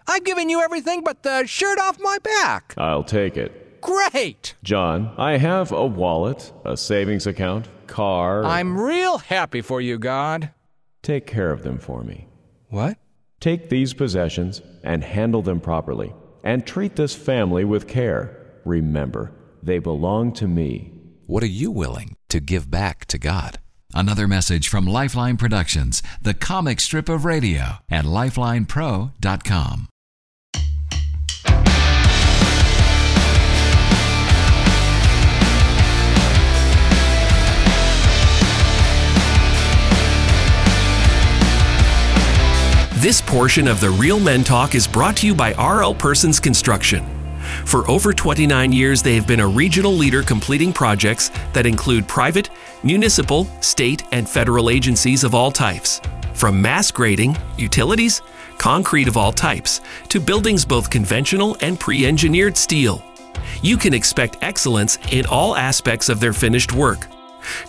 [0.07, 2.75] I've given you everything but the shirt off my back.
[2.77, 3.81] I'll take it.
[3.81, 4.55] Great.
[4.63, 8.43] John, I have a wallet, a savings account, car.
[8.43, 10.51] I'm real happy for you, God.
[11.07, 12.27] Take care of them for me.
[12.67, 12.97] What?
[13.39, 16.13] Take these possessions and handle them properly.
[16.43, 18.59] And treat this family with care.
[18.65, 19.31] Remember,
[19.63, 20.91] they belong to me.
[21.25, 23.59] What are you willing to give back to God?
[23.93, 29.87] Another message from Lifeline Productions, the comic strip of radio at lifelinepro.com.
[43.01, 47.05] This portion of the Real Men Talk is brought to you by RL Persons Construction.
[47.63, 52.49] For over 29 years, they have been a regional leader completing projects that include private,
[52.81, 56.01] municipal, state, and federal agencies of all types.
[56.33, 58.23] From mass grading, utilities,
[58.57, 63.05] concrete of all types, to buildings both conventional and pre engineered steel.
[63.61, 67.05] You can expect excellence in all aspects of their finished work.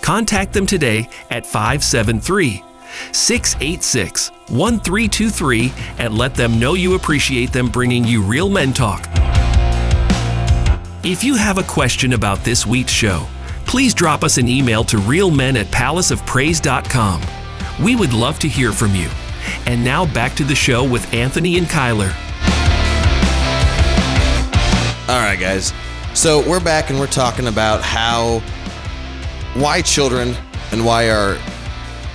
[0.00, 2.64] Contact them today at 573
[3.12, 9.06] 686 1323 and let them know you appreciate them bringing you Real Men Talk.
[11.04, 13.26] If you have a question about this week's show,
[13.66, 17.22] please drop us an email to realmen at palaceofpraise.com.
[17.82, 19.08] We would love to hear from you.
[19.66, 22.12] And now back to the show with Anthony and Kyler.
[25.08, 25.72] All right, guys.
[26.14, 28.40] So we're back and we're talking about how,
[29.54, 30.34] why children
[30.72, 31.38] and why our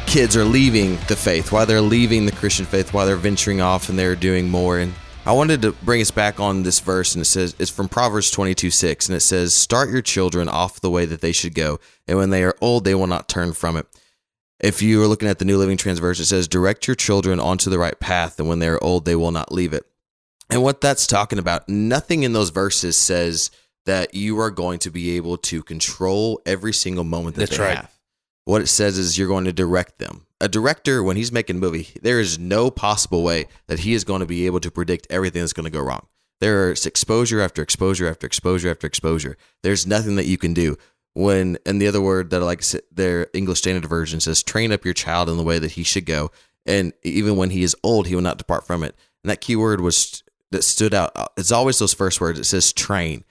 [0.06, 3.90] kids are leaving the faith, why they're leaving the Christian faith, why they're venturing off
[3.90, 4.80] and they're doing more.
[4.80, 4.94] And
[5.26, 8.30] I wanted to bring us back on this verse, and it says it's from Proverbs
[8.30, 11.80] 22 6, and it says, Start your children off the way that they should go,
[12.08, 13.88] and when they are old, they will not turn from it.
[14.60, 17.70] If you are looking at the New Living Translation, it says, Direct your children onto
[17.70, 19.86] the right path, and when they are old, they will not leave it.
[20.50, 23.50] And what that's talking about, nothing in those verses says
[23.86, 27.64] that you are going to be able to control every single moment that That's they
[27.64, 27.78] right.
[27.78, 27.92] have.
[28.46, 30.26] What it says is you're going to direct them.
[30.42, 34.04] A director, when he's making a movie, there is no possible way that he is
[34.04, 36.08] going to be able to predict everything that's going to go wrong.
[36.42, 39.38] There's exposure after exposure after exposure after exposure.
[39.62, 40.78] There's nothing that you can do.
[41.14, 44.84] When and the other word that I like their English Standard Version says, "Train up
[44.84, 46.32] your child in the way that he should go,
[46.66, 49.56] and even when he is old, he will not depart from it." And that key
[49.56, 51.32] word was that stood out.
[51.38, 52.40] It's always those first words.
[52.40, 53.24] It says train.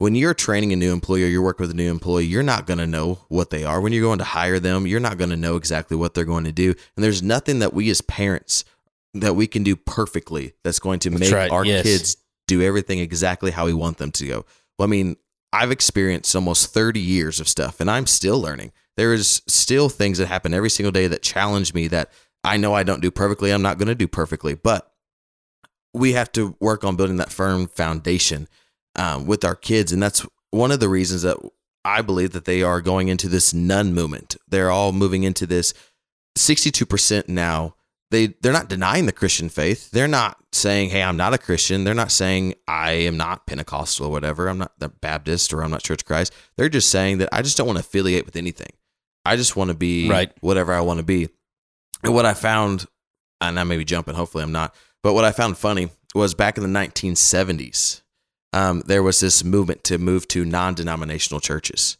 [0.00, 2.66] When you're training a new employee or you're working with a new employee, you're not
[2.66, 3.82] going to know what they are.
[3.82, 6.44] When you're going to hire them, you're not going to know exactly what they're going
[6.44, 6.70] to do.
[6.96, 8.64] And there's nothing that we as parents
[9.12, 11.82] that we can do perfectly that's going to make right, our yes.
[11.82, 12.16] kids
[12.48, 14.46] do everything exactly how we want them to go.
[14.78, 15.16] Well, I mean,
[15.52, 18.72] I've experienced almost 30 years of stuff and I'm still learning.
[18.96, 22.10] There is still things that happen every single day that challenge me that
[22.42, 23.50] I know I don't do perfectly.
[23.50, 24.90] I'm not going to do perfectly, but
[25.92, 28.48] we have to work on building that firm foundation
[28.96, 29.92] um, with our kids.
[29.92, 31.36] And that's one of the reasons that
[31.84, 34.36] I believe that they are going into this none movement.
[34.48, 35.72] They're all moving into this
[36.38, 37.74] 62% now.
[38.10, 39.90] They, they're not denying the Christian faith.
[39.92, 41.84] They're not saying, hey, I'm not a Christian.
[41.84, 44.48] They're not saying I am not Pentecostal or whatever.
[44.48, 46.32] I'm not the Baptist or I'm not Church of Christ.
[46.56, 48.72] They're just saying that I just don't want to affiliate with anything.
[49.24, 50.32] I just want to be Right.
[50.40, 51.28] whatever I want to be.
[52.02, 52.86] And what I found,
[53.40, 54.74] and I may be jumping, hopefully I'm not,
[55.04, 58.00] but what I found funny was back in the 1970s,
[58.52, 61.96] um, there was this movement to move to non denominational churches.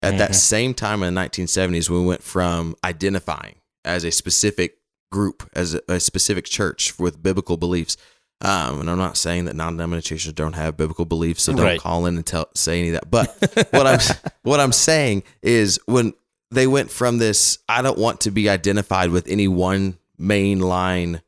[0.00, 4.78] At that same time in the 1970s, we went from identifying as a specific
[5.10, 7.96] group, as a, a specific church with biblical beliefs.
[8.40, 11.80] Um, and I'm not saying that non-denominations don't have biblical beliefs, so don't Right.
[11.80, 13.10] call in and tell say any of that.
[13.10, 13.98] But what I'm
[14.42, 16.14] what I'm saying is when
[16.52, 21.22] they went from this, I don't want to be identified with any one main line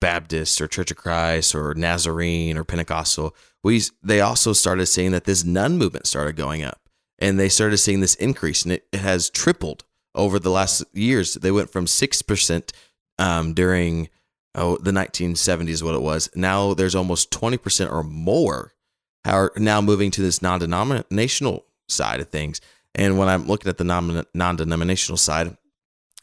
[0.00, 3.34] Baptist or Church of Christ or Nazarene or Pentecostal.
[3.62, 7.78] We they also started seeing that this none movement started going up, and they started
[7.78, 9.84] seeing this increase, and it, it has tripled
[10.14, 11.34] over the last years.
[11.34, 12.72] They went from six percent
[13.18, 14.08] um, during
[14.54, 16.30] oh the 1970s, is what it was.
[16.34, 18.72] Now there's almost twenty percent or more
[19.24, 22.60] are now moving to this non-denominational side of things.
[22.94, 25.56] And when I'm looking at the non- non-denominational side,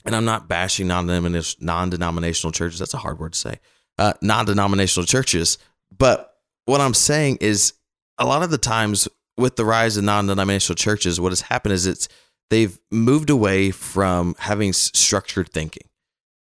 [0.06, 2.80] and I'm not bashing non-denominational non-denominational churches.
[2.80, 3.60] That's a hard word to say.
[3.98, 5.58] Uh, non-denominational churches,
[5.98, 6.34] but
[6.66, 7.74] what I'm saying is
[8.18, 11.86] a lot of the times with the rise of non-denominational churches, what has happened is
[11.86, 12.08] it's
[12.50, 15.88] they've moved away from having structured thinking.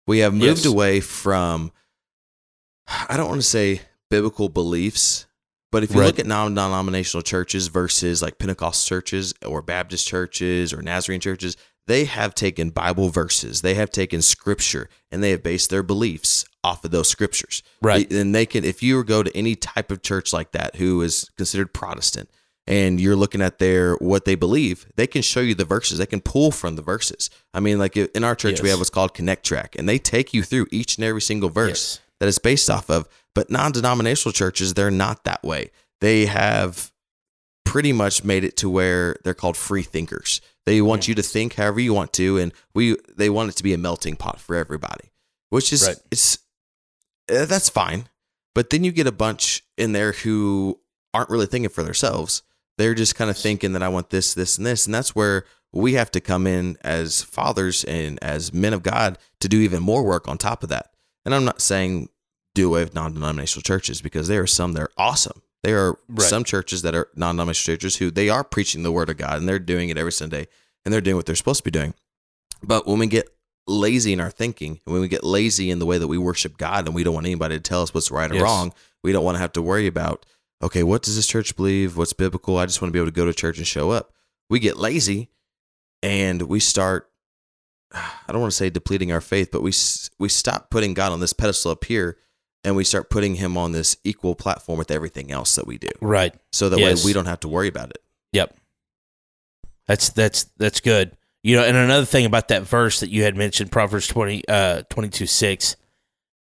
[0.06, 0.66] We have moved Yes.
[0.66, 1.72] away from
[3.08, 5.26] I don't want to say biblical beliefs,
[5.70, 6.06] but if you Right.
[6.06, 12.04] look at non-denominational churches versus like Pentecostal churches or Baptist churches or Nazarene churches, they
[12.04, 16.84] have taken Bible verses, they have taken scripture, and they have based their beliefs off
[16.84, 17.62] of those scriptures.
[17.80, 18.10] Right.
[18.12, 21.30] And they can, if you go to any type of church like that who is
[21.36, 22.30] considered Protestant,
[22.68, 25.98] and you're looking at their what they believe, they can show you the verses.
[25.98, 27.28] They can pull from the verses.
[27.52, 30.32] I mean, like in our church, we have what's called Connect Track, and they take
[30.32, 32.00] you through each and every single verse Yes.
[32.20, 33.08] that it's based off of.
[33.34, 35.70] But non denominational churches, they're not that way.
[36.00, 36.92] They have
[37.72, 40.42] pretty much made it to where they're called free thinkers.
[40.66, 43.62] They want you to think however you want to, and we they want it to
[43.62, 45.10] be a melting pot for everybody,
[45.48, 45.96] which is Right.
[46.10, 46.36] it's
[47.32, 48.10] uh, that's fine.
[48.54, 50.80] But then you get a bunch in there who
[51.14, 52.42] aren't really thinking for themselves.
[52.76, 55.46] They're just kind of thinking that I want this, this, and this, and that's where
[55.72, 59.82] we have to come in as fathers and as men of God to do even
[59.82, 60.90] more work on top of that.
[61.24, 62.10] And I'm not saying
[62.54, 65.40] do away with non-denominational churches because there are some that are awesome.
[65.62, 66.28] There are Right.
[66.28, 69.48] some churches that are non-denominational churches who they are preaching the word of God and
[69.48, 70.48] they're doing it every Sunday
[70.84, 71.94] and they're doing what they're supposed to be doing.
[72.62, 73.28] But when we get
[73.68, 76.58] lazy in our thinking, and when we get lazy in the way that we worship
[76.58, 78.42] God and we don't want anybody to tell us what's right or Yes.
[78.42, 78.72] wrong,
[79.04, 80.26] we don't want to have to worry about,
[80.62, 81.96] okay, what does this church believe?
[81.96, 82.58] What's biblical?
[82.58, 84.12] I just want to be able to go to church and show up.
[84.50, 85.30] We get lazy
[86.02, 87.08] and we start
[87.92, 89.72] I don't want to say depleting our faith, but we
[90.18, 92.16] we stop putting God on this pedestal up here
[92.64, 95.88] and we start putting him on this equal platform with everything else that we do.
[96.00, 96.34] Right.
[96.52, 97.04] So that Yes.
[97.04, 97.98] way we don't have to worry about it.
[98.32, 98.56] Yep.
[99.86, 101.16] That's that's that's good.
[101.42, 104.82] You know, and another thing about that verse that you had mentioned, Proverbs 20 uh
[104.90, 105.76] 22 6.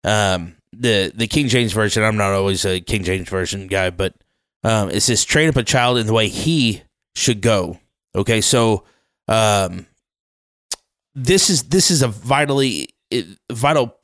[0.04, 4.14] Um the the King James version, I'm not always a King James version guy, but
[4.64, 6.84] um it says train up a child in the way he
[7.16, 7.80] should go.
[8.16, 8.84] Okay, so
[9.28, 9.88] um
[11.16, 12.90] this is this is a vitally
[13.52, 13.98] vital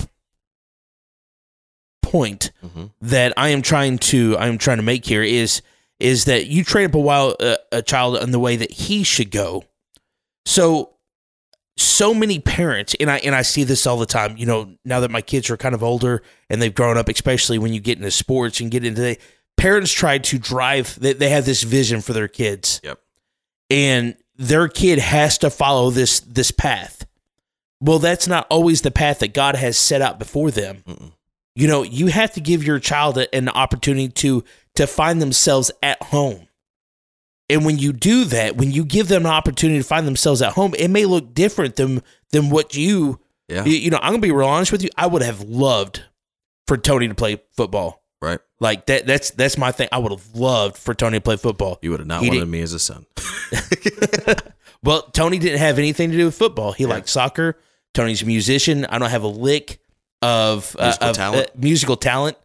[2.17, 2.91] point Mhm.
[3.01, 5.61] that I am trying to I am trying to make here is
[5.99, 9.03] is that you train up a while uh, a child in the way that he
[9.03, 9.63] should go.
[10.45, 10.93] So
[11.79, 14.99] so many parents and I and I see this all the time, you know, now
[15.01, 17.97] that my kids are kind of older and they've grown up, especially when you get
[17.97, 19.17] into sports and get into the
[19.57, 22.79] parents try to drive they, they have this vision for their kids.
[22.83, 22.99] Yep.
[23.69, 27.05] And their kid has to follow this this path.
[27.79, 30.83] Well, that's not always the path that God has set out before them.
[30.87, 31.11] Mm-mm.
[31.59, 34.43] You know, you have to give your child an opportunity to
[34.75, 36.47] to find themselves at home.
[37.49, 40.53] And when you do that, when you give them an opportunity to find themselves at
[40.53, 43.65] home, it may look different than than what you Yeah.
[43.65, 44.89] you, know, I'm gonna be real honest with you.
[44.97, 46.03] I would have loved
[46.67, 48.03] for Tony to play football.
[48.21, 48.39] Right.
[48.59, 49.87] Like that that's that's my thing.
[49.91, 51.79] I would have loved for Tony to play football.
[51.81, 53.05] You would have not He wanted did- me as a son.
[54.83, 56.71] Well, Tony didn't have anything to do with football.
[56.71, 57.57] He liked soccer.
[57.95, 58.85] Tony's a musician.
[58.85, 59.79] I don't have a lick
[60.21, 61.47] of uh, Musical of, talent?
[61.47, 62.37] uh, musical talent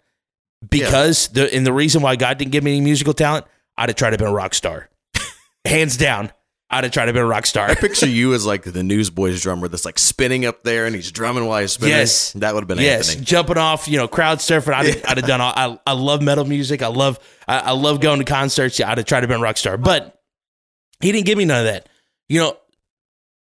[0.69, 3.97] because the and the reason why God didn't give me any musical talent, I'd have
[3.97, 4.89] tried to be a rock star,
[5.65, 6.33] hands down.
[6.75, 7.67] I'd have tried to be a rock star.
[7.69, 11.13] I picture you as like the Newsboys drummer that's like spinning up there and he's
[11.13, 11.97] drumming while he's spinning.
[11.97, 12.33] Yes.
[12.33, 13.27] That would have been yes, Anthony.
[13.27, 14.73] jumping off, you know, crowd surfing.
[14.73, 15.53] I'd, have- I'd have done all.
[15.55, 16.81] I, I love metal music.
[16.81, 18.79] I love I, I love going to concerts.
[18.79, 20.19] Yeah, I'd have tried to be a rock star, but
[21.01, 21.91] he didn't give me none of that.
[22.31, 22.57] You know,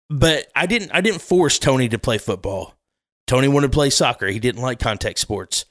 [0.10, 0.92] but I didn't.
[0.94, 2.74] I didn't force Tony to play football.
[3.30, 4.28] Tony wanted to play soccer.
[4.28, 5.66] He didn't like contact sports.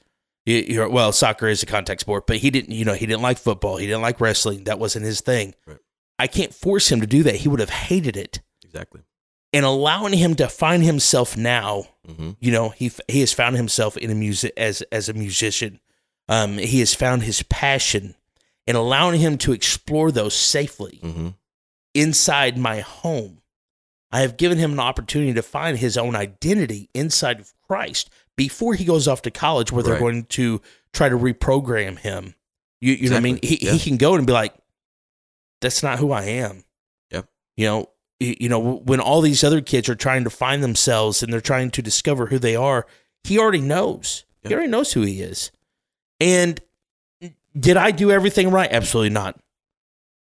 [0.45, 2.71] You- you're- well, soccer is a contact sport, but he didn't.
[2.73, 3.75] You know, he didn't like football.
[3.77, 4.63] He didn't like wrestling.
[4.63, 5.53] That wasn't his thing.
[5.67, 5.77] Right.
[6.17, 7.35] I can't force him to do that.
[7.35, 8.39] He would have hated it.
[8.63, 9.01] Exactly.
[9.51, 13.97] And allowing him to find himself now hmm you know he he has found himself
[13.97, 15.79] in a music as as a musician
[16.27, 18.15] um he has found his passion
[18.67, 21.29] and allowing him to explore those safely hmm
[21.93, 23.38] inside my home
[24.11, 28.73] i have given him an opportunity to find his own identity inside of christ before
[28.73, 29.99] he goes off to college where they're Right.
[29.99, 30.61] going to
[30.93, 32.35] try to reprogram him.
[32.81, 33.39] You, you know what i mean?
[33.43, 33.73] He, Yeah.
[33.73, 34.53] he can go and be like
[35.61, 36.63] that's not who i am.
[37.11, 37.27] Yep.
[37.57, 41.21] you know you you know when all these other kids are trying to find themselves
[41.21, 42.87] and they're trying to discover who they are
[43.25, 44.23] he already knows.
[44.43, 45.51] He already knows who he is.
[46.21, 46.61] And
[47.59, 48.71] did i do everything right?
[48.71, 49.37] Absolutely not.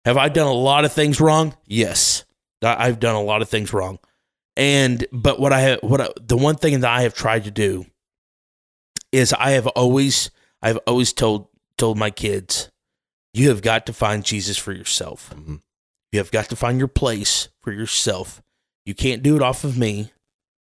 [0.05, 1.55] Have i done a lot of things wrong?
[1.65, 2.23] Yes
[2.63, 3.99] i've done a lot of things wrong
[4.57, 7.51] and but what i have what I, the one thing that i have tried to
[7.51, 7.85] do
[9.11, 12.69] is i have always i've always told told my kids
[13.33, 15.61] you have got to find jesus for yourself Mhm.
[16.11, 18.41] you have got to find your place for yourself.
[18.85, 20.11] You can't do it off of me.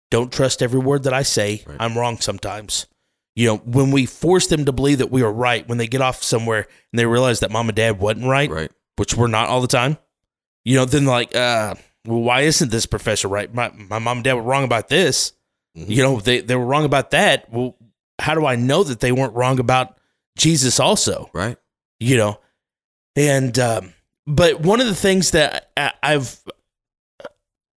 [0.09, 1.63] Don't trust every word that I say.
[1.67, 1.77] Right.
[1.79, 2.87] I'm wrong sometimes.
[3.35, 6.01] You know, when we force them to believe that we are right, when they get
[6.01, 8.71] off somewhere and they realize that mom and dad wasn't right, Right.
[8.95, 9.99] which we're not all the time,
[10.67, 11.75] you know, then like, uh,
[12.05, 13.53] well, why isn't this professor right?
[13.53, 15.31] My, my mom and dad were wrong about this.
[15.77, 15.89] Mhm.
[15.89, 17.51] You know, they, they were wrong about that.
[17.51, 17.75] Well,
[18.19, 19.97] how do I know that they weren't wrong about
[20.37, 21.29] Jesus also?
[21.33, 21.57] Right.
[21.99, 22.39] you know
[23.15, 23.93] and um,
[24.27, 26.39] but one of the things that I- i've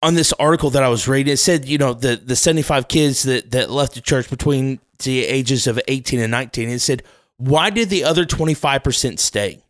[0.01, 3.23] on this article that i was reading it said you know the the 75 kids
[3.23, 7.03] that that left the church between the ages of 18 and 19 it said
[7.37, 9.61] why did the other 25% stay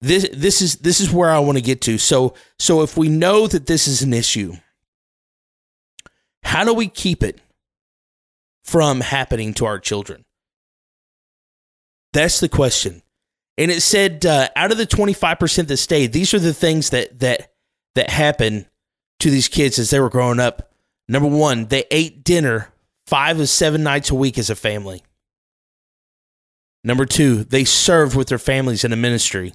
[0.00, 1.98] this this is this is where i want to get to.
[1.98, 4.54] So so if we know that this is an issue
[6.46, 7.40] how do we keep it
[8.64, 10.24] from happening to our children?
[12.12, 13.02] That's the question.
[13.58, 17.18] And it said uh, out of the 25% that stayed these are the things that
[17.18, 17.52] that
[17.96, 18.66] that happened
[19.20, 20.72] to these kids as they were growing up.
[21.08, 22.72] Number one they ate dinner
[23.06, 25.02] five to seven nights a week as a family.
[26.84, 29.52] Number two they served with their families in a ministry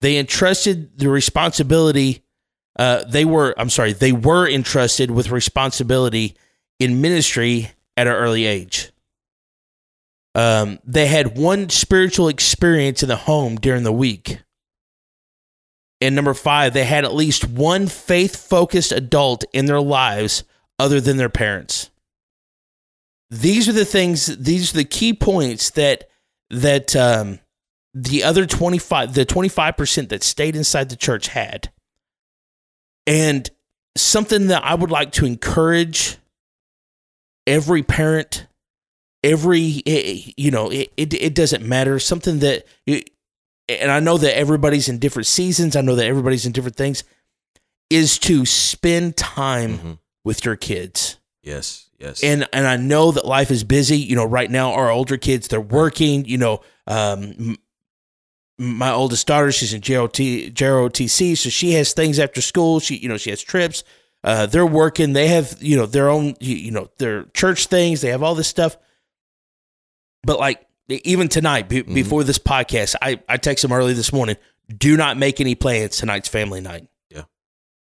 [0.00, 2.22] they entrusted the responsibility
[2.78, 6.36] uh, they were i'm sorry they were entrusted with responsibility
[6.78, 8.92] in ministry at an early age
[10.36, 14.40] um, they had one spiritual experience in the home during the week.
[16.02, 20.44] And number five, they had at least one faith focused adult in their lives
[20.78, 21.90] other than their parents.
[23.30, 26.10] These are the things, these are the key points that,
[26.50, 27.40] that, um,
[27.98, 31.70] the other 25, the 25% that stayed inside the church had.
[33.06, 33.48] And
[33.96, 36.18] something that I would like to encourage
[37.46, 38.46] every parent
[39.22, 44.36] every eh, you know it, it, it doesn't matter something that and i know that
[44.36, 47.02] everybody's in different seasons i know that everybody's in different things
[47.88, 49.98] is to spend time Mhm.
[50.24, 51.88] with your kids Yes.
[51.98, 52.22] Yes.
[52.22, 55.46] and and i know that life is busy you know right now our older kids
[55.48, 57.56] they're working you know um
[58.58, 62.80] my oldest daughter she's in JOT, JROTC so she has things after school.
[62.80, 63.84] She you know she has trips.
[64.24, 65.12] Uh they're working.
[65.12, 68.00] They have you know their own you, you know their church things.
[68.00, 68.76] They have all this stuff.
[70.22, 74.36] But like even tonight be, before this podcast i i texted them early this morning
[74.74, 76.88] do not make any plans tonight's family night.
[77.10, 77.22] Yeah.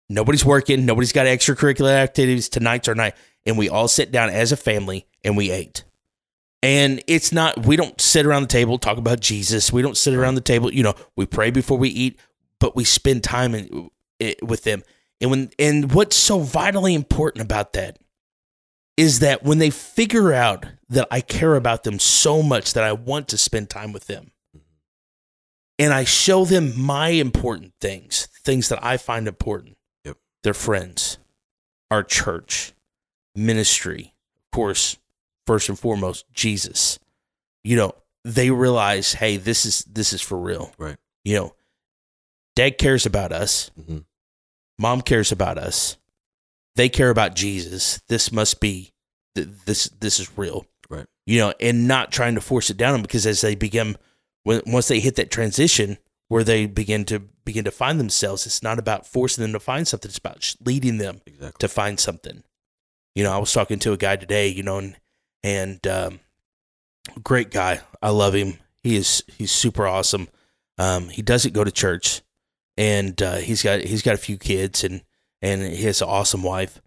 [0.09, 0.86] nobody's working.
[0.86, 3.14] Nobody's got extracurricular activities tonight's our night.
[3.44, 5.84] And we all sit down as a family and we ate
[6.62, 9.72] and it's not we don't sit around the table talk about jesus.
[9.72, 12.18] We don't sit around the table you know we pray before we eat
[12.59, 14.82] but we spend time in, it, with them.
[15.20, 17.98] And when and what's so vitally important about that
[18.96, 22.92] is that when they figure out that I care about them so much that I
[22.92, 24.64] want to spend time with them, mm-hmm.
[25.78, 30.16] and I show them my important things, things that I find important, Yep.
[30.42, 31.18] their friends,
[31.90, 32.74] our church,
[33.34, 34.98] ministry, of course,
[35.47, 36.99] first and foremost, Jesus.
[37.64, 37.94] You know,
[38.24, 40.72] they realize, hey, this is this is for real.
[40.78, 40.97] Right.
[41.24, 41.55] You know,
[42.55, 43.70] dad cares about us.
[43.80, 44.05] Mhm.
[44.78, 45.97] Mom cares about us.
[46.74, 48.01] They care about Jesus.
[48.09, 48.92] This must be
[49.34, 50.66] th- this this is real.
[50.90, 51.07] Right.
[51.26, 53.97] You know, and not trying to force it down them because as they begin
[54.42, 58.62] when once they hit that transition where they begin to begin to find themselves, it's
[58.62, 60.09] not about forcing them to find something.
[60.09, 61.59] It's about leading them Exactly.
[61.61, 62.42] to find something.
[63.14, 64.97] You know, I was talking to a guy today, you know, and
[65.47, 66.18] and um,
[67.22, 67.80] great guy.
[68.03, 68.59] I love him.
[68.82, 70.28] He is he's super awesome.
[70.76, 72.22] Um, he doesn't go to church,
[72.76, 75.03] and uh, he's got he's got a few kids, and
[75.40, 76.82] and he has an awesome wife.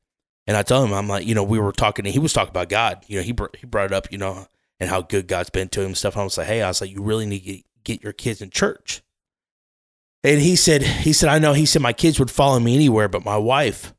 [0.45, 2.49] And I told him, I'm like, you know, we were talking, and he was talking
[2.49, 3.05] about God.
[3.07, 4.47] You know, he br- he brought it up, you know,
[4.79, 6.15] and how good God's been to him and stuff.
[6.15, 8.13] And I was like, hey, I was like, you really need to get, get your
[8.13, 9.01] kids in church.
[10.23, 11.53] And he said, he said, I know.
[11.53, 13.93] He said my kids would follow me anywhere, but my wife,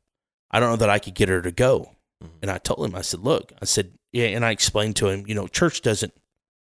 [0.51, 1.95] I don't know that I could get her to go.
[2.43, 5.25] And I told him, I said, look, I said, yeah, and I explained to him,
[5.27, 6.13] you know, church doesn't.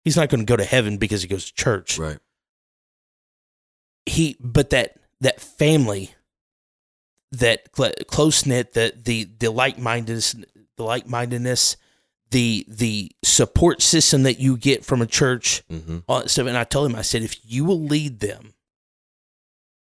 [0.04, 1.98] He's not going to go to heaven because he goes to church.
[1.98, 2.20] Right.
[4.06, 6.12] He, but that that family,
[7.32, 10.36] that close knit, the the the like mindedness,
[10.78, 11.78] the like mindedness,
[12.32, 16.00] the the support system that you get from a church, Mm-hmm.
[16.08, 16.48] all that stuff.
[16.48, 18.54] And I told him, I said, if you will lead them,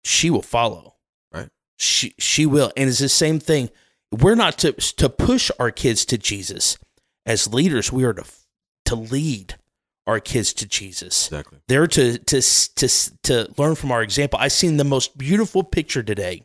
[0.06, 0.96] she will follow.
[1.34, 1.50] Right.
[1.78, 3.70] She she will, and it's the same thing.
[4.10, 6.78] We're not to to push our kids to Jesus.
[7.28, 8.24] As leaders, we are to
[8.86, 9.56] to lead
[10.08, 11.28] our kids to Jesus.
[11.28, 11.60] Exactly.
[11.68, 12.88] They're to to to
[13.24, 14.40] to learn from our example.
[14.42, 16.44] I seen the most beautiful picture today.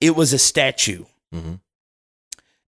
[0.00, 1.04] It was a statue
[1.34, 1.54] Mm-hmm.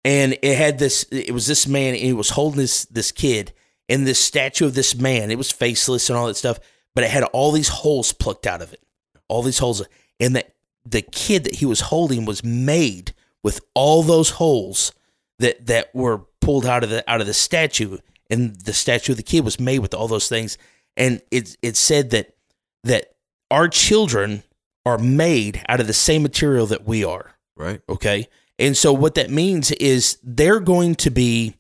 [0.06, 3.52] and it had this it was this man and he was holding this this kid
[3.90, 6.58] and this statue of this man it was faceless and all that stuff
[6.96, 8.82] but it had all these holes plucked out of it
[9.28, 9.86] all these holes
[10.22, 10.56] and that
[10.86, 13.14] the kid that he was holding was made
[13.44, 14.94] with all those holes
[15.40, 17.98] that that were pulled out of the out of the statue
[18.30, 20.58] and the statue of the kid was made with all those things
[20.96, 22.36] and it it said that
[22.84, 23.16] that
[23.52, 24.44] our children
[24.86, 27.82] are made out of the same material that we are Right.
[27.88, 28.28] Okay.
[28.60, 31.56] And so what that means is they're going to be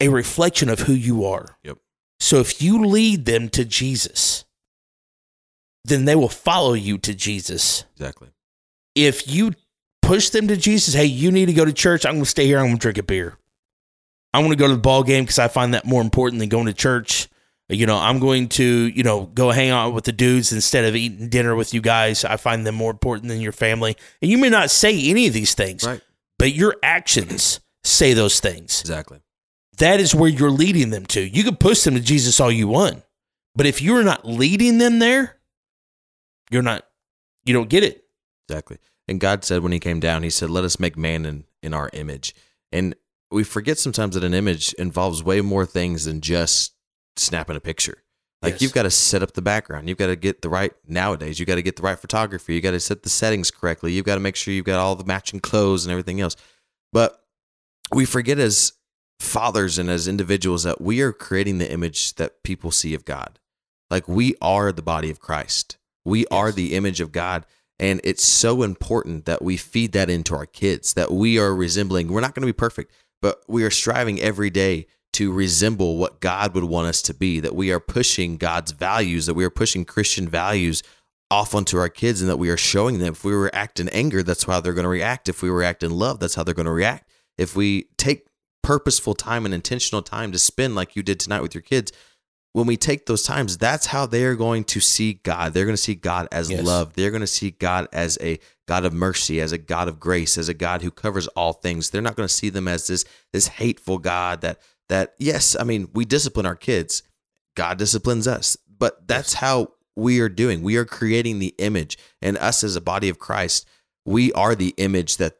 [0.00, 1.56] a reflection of who you are.
[1.62, 1.78] Yep.
[2.20, 4.44] So if you lead them to Jesus,
[5.84, 7.84] then they will follow you to Jesus.
[7.96, 8.28] Exactly.
[8.94, 9.52] If you
[10.06, 12.04] push them to Jesus, hey, you need to go to church.
[12.06, 12.58] I'm going to stay here.
[12.58, 13.36] I'm going to drink a beer.
[14.32, 16.48] I'm going to go to the ball game because I find that more important than
[16.48, 17.28] going to church.
[17.68, 20.94] You know, I'm going to, you know, go hang out with the dudes instead of
[20.94, 22.24] eating dinner with you guys.
[22.24, 23.96] I find them more important than your family.
[24.20, 26.00] And you may not say any of these things, Right.
[26.38, 28.80] but your actions say those things.
[28.82, 29.20] Exactly.
[29.78, 31.20] That is where you're leading them to.
[31.22, 33.02] You can push them to Jesus all you want,
[33.56, 35.38] but if you're not leading them there,
[36.50, 36.84] you're not,
[37.44, 38.04] you don't get it.
[38.48, 38.78] Exactly.
[39.06, 41.74] And God said when he came down, he said, Let us make man in, in
[41.74, 42.34] our image.
[42.72, 42.94] And
[43.30, 46.72] we forget sometimes that an image involves way more things than just
[47.16, 48.02] snapping a picture.
[48.42, 48.62] Like Yes.
[48.62, 49.88] you've got to set up the background.
[49.88, 51.40] You've got to get the right nowadays.
[51.40, 52.54] You got to get the right photography.
[52.54, 53.92] You got to set the settings correctly.
[53.92, 56.36] You've got to make sure you've got all the matching clothes and everything else.
[56.92, 57.24] But
[57.92, 58.72] we forget as
[59.20, 63.38] fathers and as individuals that we are creating the image that people see of God.
[63.90, 65.78] Like we are the body of Christ.
[66.04, 67.46] We are the image of God.
[67.84, 72.08] And it's so important that we feed that into our kids, that we are resembling.
[72.08, 76.18] We're not going to be perfect, but we are striving every day to resemble what
[76.20, 79.50] God would want us to be, that we are pushing God's values, that we are
[79.50, 80.82] pushing Christian values
[81.30, 84.22] off onto our kids, and that we are showing them if we react in anger,
[84.22, 85.28] that's how they're going to react.
[85.28, 87.06] If we react in love, that's how they're going to react.
[87.36, 88.26] If we take
[88.62, 91.92] purposeful time and intentional time to spend like you did tonight with your kids,
[92.54, 95.52] when we take those times, that's how they are going to see God.
[95.52, 96.64] They're going to see God as Yes.
[96.64, 96.94] love.
[96.94, 100.38] They're going to see God as a God of mercy, as a God of grace,
[100.38, 101.90] as a God who covers all things.
[101.90, 105.64] They're not going to see them as this this hateful God that that yes, I
[105.64, 107.02] mean, we discipline our kids.
[107.56, 108.56] God disciplines us.
[108.78, 110.62] But that's how we are doing.
[110.62, 111.98] We are creating the image.
[112.22, 113.66] And us as a body of Christ,
[114.04, 115.34] we are the image that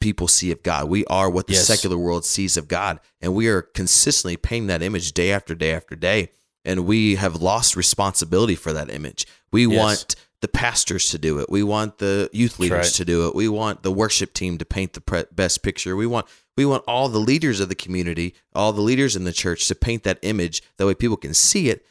[0.00, 0.88] people see of God.
[0.88, 1.66] We are what the Yes.
[1.66, 3.00] secular world sees of God.
[3.20, 6.30] And we are consistently painting that image day after day after day.
[6.64, 9.26] And we have lost responsibility for that image.
[9.50, 9.78] We Yes.
[9.78, 11.50] want the pastors to do it.
[11.50, 12.94] We want the youth leaders right.
[12.94, 13.34] to do it.
[13.34, 15.96] We want the worship team to paint the pre- best picture.
[15.96, 19.32] We want we want all the leaders of the community, all the leaders in the
[19.32, 21.86] church to paint that image that way people can see it.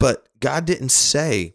[0.00, 1.54] But God didn't say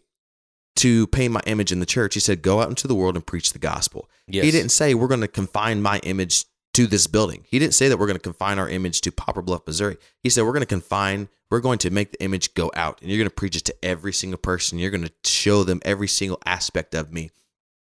[0.76, 2.14] to paint my image in the church.
[2.14, 4.08] He said, go out into the world and preach the gospel.
[4.26, 4.44] Yes.
[4.44, 7.44] He didn't say we're going to confine my image to this building.
[7.48, 9.96] He didn't say that we're going to confine our image to Poplar Bluff, Missouri.
[10.22, 13.10] He said we're going to confine, we're going to make the image go out, and
[13.10, 14.78] you're going to preach it to every single person.
[14.78, 17.30] You're going to show them every single aspect of me.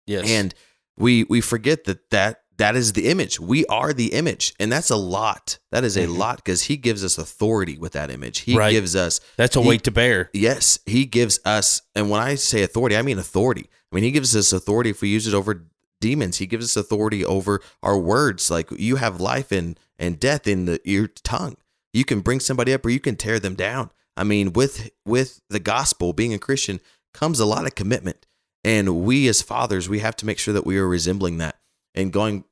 [0.06, 0.28] Yes.
[0.28, 0.54] And
[0.96, 3.40] we we forget that that that is the image.
[3.40, 5.58] We are the image, and that's a lot.
[5.70, 8.40] That is a lot because he gives us authority with that image.
[8.40, 8.58] He Mm-hmm.
[8.58, 8.70] Right.
[8.72, 10.28] gives us that's a he- weight to bear.
[10.32, 13.70] Yes, he gives us, and when I say authority, I mean authority.
[13.90, 15.66] I mean, he gives us authority if we use it over
[16.00, 16.38] demons.
[16.38, 18.50] He gives us authority over our words.
[18.50, 21.56] Like you have life and and death in the, your tongue.
[21.92, 23.90] You can bring somebody up or you can tear them down.
[24.16, 26.80] I mean, with with the gospel, being a Christian
[27.14, 28.26] comes a lot of commitment,
[28.64, 31.58] and we as fathers, we have to make sure that we are resembling that.
[31.94, 32.44] And going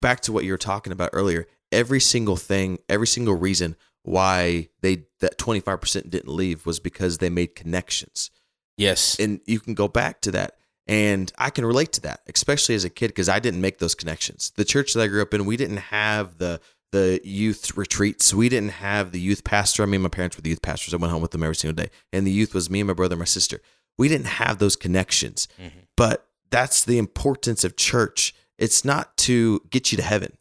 [0.00, 4.68] back to what you were talking about earlier, every single thing, every single reason why
[4.80, 8.30] they that 25% didn't leave was because they made connections.
[8.76, 9.18] Yes.
[9.18, 10.56] And you can go back to that.
[10.86, 13.94] And I can relate to that, especially as a kid, because I didn't make those
[13.94, 14.52] connections.
[14.56, 16.60] The church that I grew up in, we didn't have the
[16.92, 18.34] the youth retreats.
[18.34, 19.82] We didn't have the youth pastor.
[19.82, 20.92] I mean, my parents were the youth pastors.
[20.92, 21.90] I went home with them every single day.
[22.12, 23.60] And the youth was me and my brother and my sister.
[23.96, 25.46] We didn't have those connections.
[25.60, 25.78] Mm-hmm.
[25.96, 28.34] But that's the importance of church.
[28.58, 30.36] It's not to get you to heaven,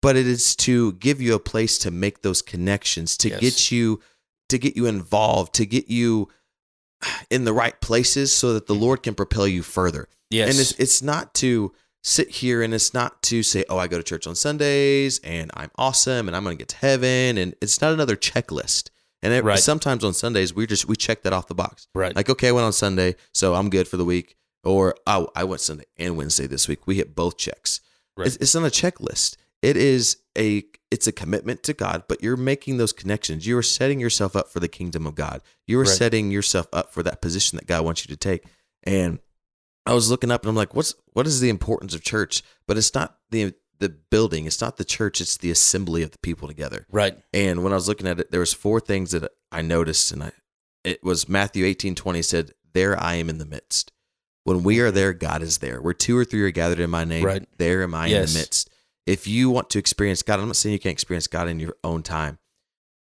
[0.00, 3.40] but it is to give you a place to make those connections, to Yes.
[3.40, 4.00] get you
[4.50, 6.28] to get you involved, to get you
[7.30, 8.82] in the right places so that the mm-hmm.
[8.82, 10.08] Lord can propel you further.
[10.30, 10.50] yes.
[10.50, 11.72] And it's it's not to
[12.04, 15.50] sit here and it's not to say, "Oh, I go to church on Sundays and
[15.54, 18.90] I'm awesome and I'm going to get to heaven." And it's not another checklist.
[19.22, 19.58] And it, Right.
[19.58, 21.88] sometimes on Sundays we just we check that off the box.
[21.94, 22.14] Right.
[22.14, 24.36] Like, okay, I went on Sunday, so I'm good for the week.
[24.62, 26.86] Or oh, I went Sunday and Wednesday this week.
[26.86, 27.80] We hit both checks.
[28.16, 28.26] Right.
[28.28, 29.36] It's, it's not a checklist.
[29.62, 33.46] It is a it's a commitment to God, but you're making those connections.
[33.46, 35.40] You are setting yourself up for the kingdom of God.
[35.66, 35.88] You are Right.
[35.90, 38.44] setting yourself up for that position that God wants you to take.
[38.84, 39.18] And
[39.86, 42.42] I was looking up and I'm like, what's what is the importance of church?
[42.66, 46.18] But it's not the the building, it's not the church, it's the assembly of the
[46.18, 46.86] people together.
[46.90, 47.18] right.
[47.32, 50.22] And when I was looking at it, there was four things that I noticed, and
[50.22, 50.32] I
[50.84, 53.90] it was Matthew eighteen twenty said, "There I am in the midst."
[54.44, 55.80] When we are there, God is there.
[55.80, 57.48] Where two or three are gathered in my name, Right.
[57.56, 58.68] there am I in the midst.
[59.06, 61.76] If you want to experience God, I'm not saying you can't experience God in your
[61.82, 62.38] own time,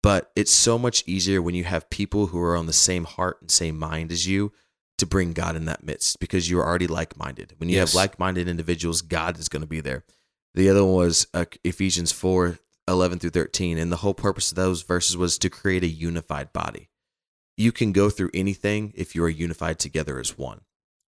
[0.03, 3.39] but it's so much easier when you have people who are on the same heart
[3.41, 4.53] and same mind as you
[5.01, 7.55] to bring God in that midst because you're already like minded.
[7.59, 7.91] When you Yes.
[7.91, 10.05] have like minded individuals, God is going to be there.
[10.55, 13.79] The other one was uh, Ephesians 4 11 through 13.
[13.79, 16.89] And the whole purpose of those verses was to create a unified body.
[17.57, 20.63] You can go through anything if you are unified together as one.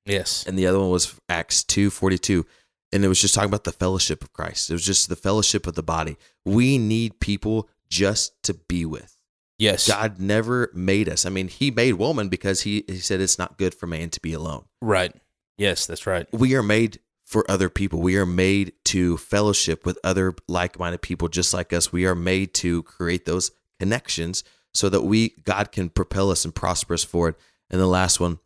[0.07, 0.45] Yes.
[0.47, 2.47] And the other one was Acts 2 42.
[2.93, 4.68] And it was just talking about the fellowship of Christ.
[4.70, 6.16] It was just the fellowship of the body.
[6.45, 9.16] We need people just to be with.
[9.62, 9.86] Yes.
[9.86, 11.24] God never made us.
[11.24, 14.20] I mean, He made woman because He, he said it's not good for man to
[14.20, 14.64] be alone.
[14.80, 15.14] Right.
[15.56, 16.26] Yes, that's right.
[16.32, 18.00] We are made for other people.
[18.00, 21.92] We are made to fellowship with other like minded people just like us.
[21.92, 24.42] We are made to create those connections
[24.74, 27.36] so that we God can propel us and prosper us forward.
[27.70, 28.40] And the last one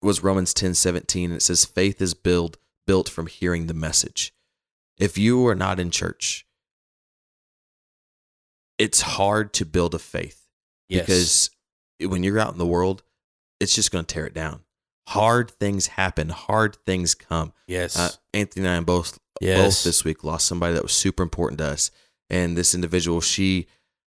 [0.00, 1.32] was Romans 10 17.
[1.32, 4.32] It says, faith is built built from hearing the message.
[4.96, 6.46] If you are not in church,
[8.78, 10.42] it's hard to build a faith
[10.88, 11.04] Yes.
[11.98, 13.02] because when you're out in the world,
[13.60, 14.60] it's just going to tear it down.
[15.08, 16.28] Hard things happen.
[16.28, 17.52] Hard things come.
[17.66, 17.98] yes.
[17.98, 19.58] Uh, Anthony and I both Yes.
[19.62, 21.90] both this week lost somebody that was super important to us,
[22.28, 23.66] and this individual, she,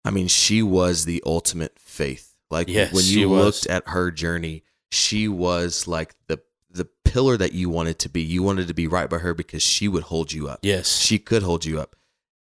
[0.04, 2.34] I mean, she was the ultimate faith.
[2.50, 3.44] Like Yes, when you was.
[3.44, 6.40] looked at her journey, she was like the
[6.70, 8.22] the pillar that you wanted to be.
[8.22, 10.98] You wanted to be right by her because she would hold you up yes.
[10.98, 11.96] she could hold you up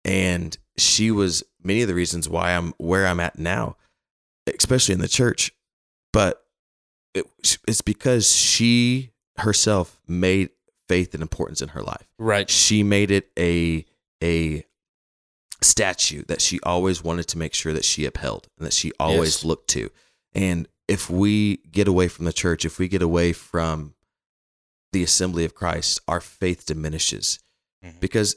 [0.05, 3.77] and she was many of the reasons why i'm where i'm at now
[4.59, 5.53] especially in the church
[6.13, 6.43] but
[7.15, 7.25] it,
[7.67, 10.51] it's because she herself made
[10.89, 12.49] faith an importance in her life right.
[12.49, 13.85] she made it a
[14.23, 14.65] a
[15.61, 19.37] statue that she always wanted to make sure that she upheld and that she always
[19.39, 19.45] Yes.
[19.45, 19.91] looked to
[20.33, 23.95] and if we get away from the church if we get away from
[24.93, 27.39] the assembly of christ our faith diminishes
[27.85, 27.99] Mhm.
[28.01, 28.37] because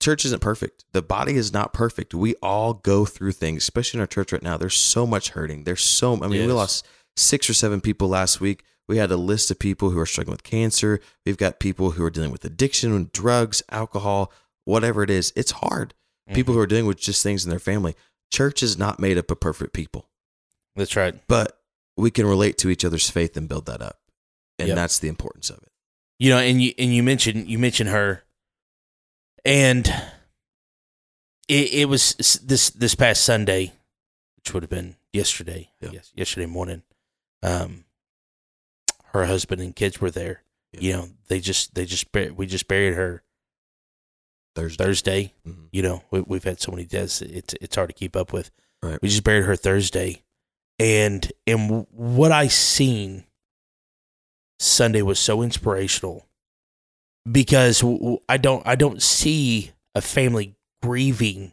[0.00, 0.84] church isn't perfect.
[0.92, 2.14] The body is not perfect.
[2.14, 4.56] We all go through things especially in our church right now.
[4.56, 5.64] There's so much hurting.
[5.64, 6.86] There's so i mean we lost
[7.16, 8.64] six or seven people last week.
[8.86, 11.00] We had a list of people who are struggling with cancer.
[11.26, 14.32] We've got people who are dealing with addiction drugs alcohol
[14.68, 15.32] whatever it is.
[15.34, 15.94] It's hard.
[16.32, 16.58] People mm-hmm.
[16.58, 17.94] who are dealing with just things in their family.
[18.30, 20.08] Church is not made up of perfect people.
[20.76, 21.14] That's right.
[21.26, 21.58] but
[21.96, 23.98] we can relate to each other's faith and build that up.
[24.58, 24.76] And Yep.
[24.76, 25.72] that's the importance of it.
[26.20, 28.24] You know, and you and you mentioned you mentioned her,
[29.44, 29.86] and
[31.48, 33.72] it, it was this this past Sunday,
[34.36, 35.70] which would have been yesterday.
[35.80, 35.90] Yeah.
[35.92, 36.82] Yes, yesterday morning.
[37.42, 37.84] Um,
[39.12, 40.42] her husband and kids were there.
[40.72, 40.80] Yeah.
[40.80, 43.22] You know, they just they just we just buried her
[44.54, 44.84] Thursday.
[44.84, 45.34] Thursday.
[45.46, 45.68] Mhm.
[45.72, 48.50] You know, we, we've had so many deaths; it's it's hard to keep up with.
[48.82, 49.00] Right.
[49.02, 50.22] We just buried her Thursday,
[50.78, 53.24] and and what I seen
[54.60, 56.27] Sunday was so inspirational
[57.30, 57.82] because
[58.28, 61.52] I don't I don't see a family grieving.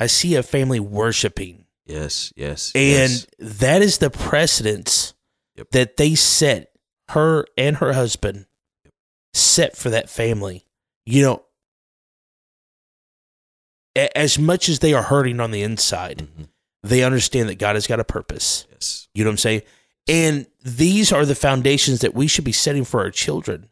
[0.00, 2.72] I see a family worshiping, Yes, yes.
[2.74, 3.26] and yes.
[3.38, 5.14] that is the precedence
[5.56, 5.70] Yep.
[5.72, 6.72] that they set
[7.10, 8.46] her and her husband
[9.34, 10.66] set for that family.
[11.06, 11.42] You know,
[14.16, 16.48] as much as they are hurting on the inside, Mhm.
[16.82, 18.66] they understand that God has got a purpose.
[18.72, 19.08] Yes.
[19.14, 19.62] You know what I'm saying?
[20.08, 23.68] And these are the foundations that we should be setting for our children.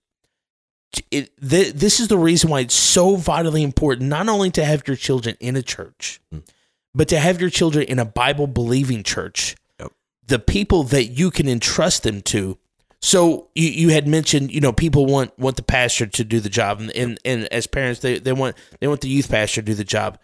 [1.10, 4.86] It, th- this is the reason why it's so vitally important not only to have
[4.86, 6.42] your children in a church, Mm.
[6.94, 9.54] but to have your children in a Bible believing church.
[9.78, 9.92] Yep.
[10.26, 12.58] The people that you can entrust them to.
[13.00, 16.50] So you, you had mentioned, you know, people want want the pastor to do the
[16.50, 19.66] job, and and, and as parents, they, they want they want the youth pastor to
[19.66, 20.18] do the job.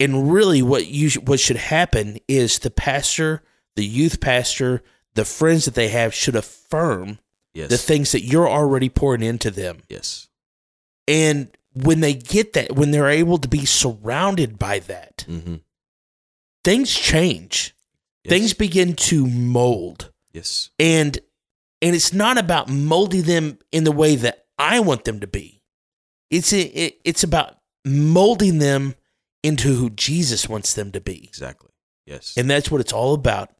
[0.00, 3.42] And really, what you sh- what should happen is the pastor,
[3.76, 4.82] the youth pastor,
[5.14, 7.18] the friends that they have should affirm
[7.58, 7.70] Yes.
[7.70, 9.78] the things that you're already pouring into them.
[9.88, 10.28] yes.
[11.08, 15.56] And when they get that, when they're able to be surrounded by that, Mm-hmm.
[16.64, 17.74] things change.
[18.24, 18.30] Yes.
[18.30, 20.12] Things begin to mold.
[20.32, 20.70] Yes.
[20.78, 21.18] And
[21.80, 25.62] and it's not about molding them in the way that I want them to be.
[26.30, 28.94] It's it, it's about molding them
[29.42, 31.24] into who Jesus wants them to be.
[31.24, 31.70] Exactly.
[32.06, 32.34] Yes.
[32.36, 33.50] and that's what it's all about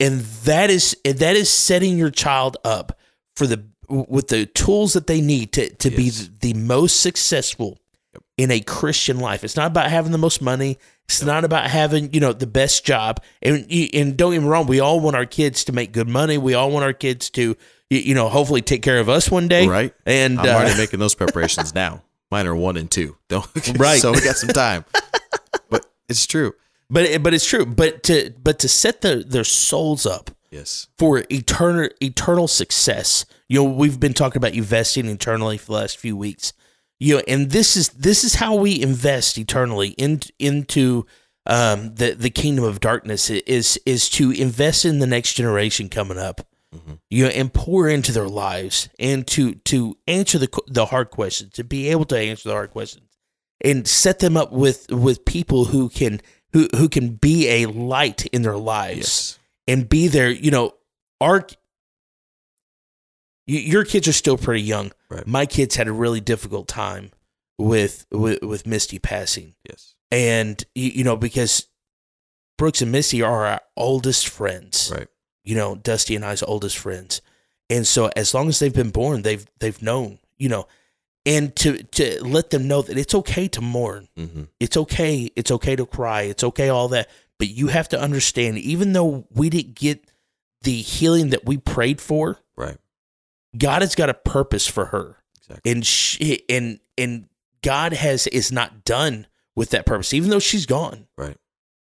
[0.00, 2.96] and that is and that is setting your child up
[3.38, 6.28] for the with the tools that they need to to Yes.
[6.28, 7.78] be the most successful
[8.14, 8.22] Yep.
[8.36, 10.78] in a christian life it's not about having the most money
[11.08, 14.66] it's not about having you know the best job and and don't get me wrong
[14.66, 17.56] we all want our kids to make good money we all want our kids to
[17.90, 19.94] you you know hopefully take care of us one day right.
[20.06, 22.02] and I'm uh, already making those preparations now.
[22.30, 23.16] Mine are one and two.
[23.28, 23.46] Don't
[23.78, 24.00] Right.
[24.00, 24.84] So we got some time.
[25.70, 26.52] but it's true.
[26.90, 30.88] but but it's true but to but to set the, their souls up Yes.
[30.96, 33.26] for eternal eternal success.
[33.48, 36.52] You know, we've been talking about investing eternally for the last few weeks.
[37.00, 41.06] You know, and this is this is how we invest eternally in, into
[41.46, 46.18] um, the the kingdom of darkness is is to invest in the next generation coming
[46.18, 46.46] up.
[47.08, 51.54] You know, and pour into their lives and to to answer the the hard questions,
[51.54, 53.08] to be able to answer the hard questions,
[53.62, 56.20] and set them up with with people who can
[56.52, 59.37] who who can be a light in their lives Yes.
[59.68, 60.30] And be there.
[60.30, 60.72] You know,
[61.20, 61.46] our
[63.46, 64.92] your kids are still pretty young.
[65.10, 65.26] Right.
[65.26, 67.12] My kids had a really difficult time
[67.58, 69.94] with with, with Misty passing, Yes.
[70.10, 71.66] and you, you know because
[72.56, 74.92] Brooks and Misty are our oldest friends.
[74.94, 75.08] Right.
[75.44, 77.22] You know, Dusty and I's oldest friends,
[77.70, 80.18] and so as long as they've been born, they've they've known.
[80.36, 80.68] You know,
[81.24, 84.42] and to to let them know that it's okay to mourn Mm-hmm.
[84.60, 87.08] it's okay it's okay to cry it's okay all that
[87.38, 90.10] but you have to understand even though we didn't get
[90.62, 92.78] the healing that we prayed for Right.
[93.56, 95.70] god has got a purpose for her Exactly.
[95.72, 97.28] and she and and
[97.62, 99.26] god has is not done
[99.56, 101.36] with that purpose even though she's gone Right.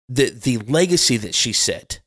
[0.09, 1.99] the the legacy that she set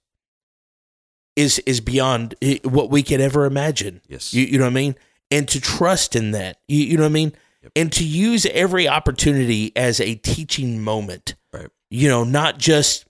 [1.37, 4.33] is is beyond eh, what we could ever imagine Yes.
[4.33, 4.95] you, you know what I mean?
[5.31, 6.59] And to trust in that.
[6.69, 7.33] You, you know what I mean?
[7.63, 7.73] Yep.
[7.75, 11.35] And to use every opportunity as a teaching moment.
[11.53, 11.69] Right.
[11.91, 13.07] You know, not just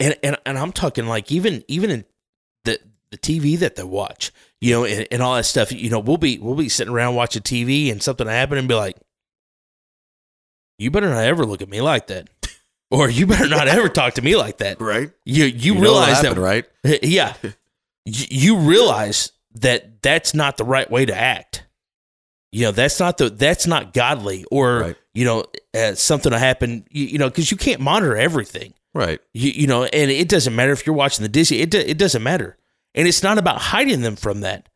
[0.00, 2.04] and and, and I'm talking like even even in
[2.64, 2.78] the
[3.10, 6.18] the TV that they watch, you know, and, and all that stuff, you know, we'll
[6.18, 8.96] be we'll be sitting around watching TV and something happen and be like,
[10.78, 12.28] You better not ever look at me like that.
[12.90, 14.80] Or you better not ever talk to me like that.
[14.80, 15.10] Right.
[15.26, 16.64] You you, what realize that right?
[17.02, 17.34] yeah.
[18.06, 21.66] You realize that that's not the right way to act.
[22.50, 24.96] You know, that's not the that's not godly or Right.
[25.12, 25.44] you know,
[25.74, 28.72] uh, something to happen, you, you know, cuz you can't monitor everything.
[28.94, 29.20] Right.
[29.34, 31.98] You, you know, and it doesn't matter if you're watching the Disney, it do, it
[31.98, 32.56] doesn't matter.
[32.94, 34.68] And it's not about hiding them from that.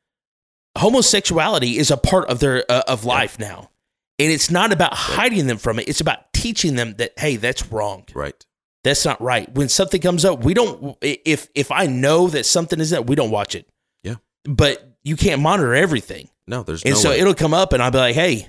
[0.78, 3.70] Homosexuality is a part of their uh, of life now.
[4.18, 5.88] And it's not about hiding them from it.
[5.88, 8.04] It's about teaching them that hey, that's wrong.
[8.14, 8.44] Right.
[8.84, 9.52] That's not right.
[9.54, 10.96] When something comes up, we don't.
[11.02, 13.68] If if I know that something is that, we don't watch it.
[14.02, 14.16] Yeah.
[14.44, 17.20] But you can't monitor everything, No, there's and no so way.
[17.20, 18.48] it'll come up, and I'll be like, "Hey,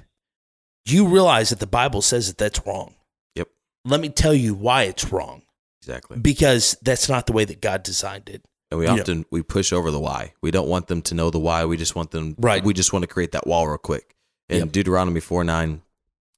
[0.85, 2.93] you realize that the Bible says that that's wrong.
[3.35, 3.47] Yep.
[3.85, 5.43] Let me tell you why it's wrong.
[5.83, 6.17] Exactly.
[6.17, 8.45] Because that's not the way that God designed it.
[8.71, 9.01] And we you know.
[9.01, 10.33] often we push over the why.
[10.41, 11.65] We don't want them to know the why.
[11.65, 12.35] We just want them.
[12.39, 12.63] Right.
[12.63, 14.15] We just want to create that wall real quick.
[14.49, 14.71] And Yep.
[14.71, 15.81] Deuteronomy four nine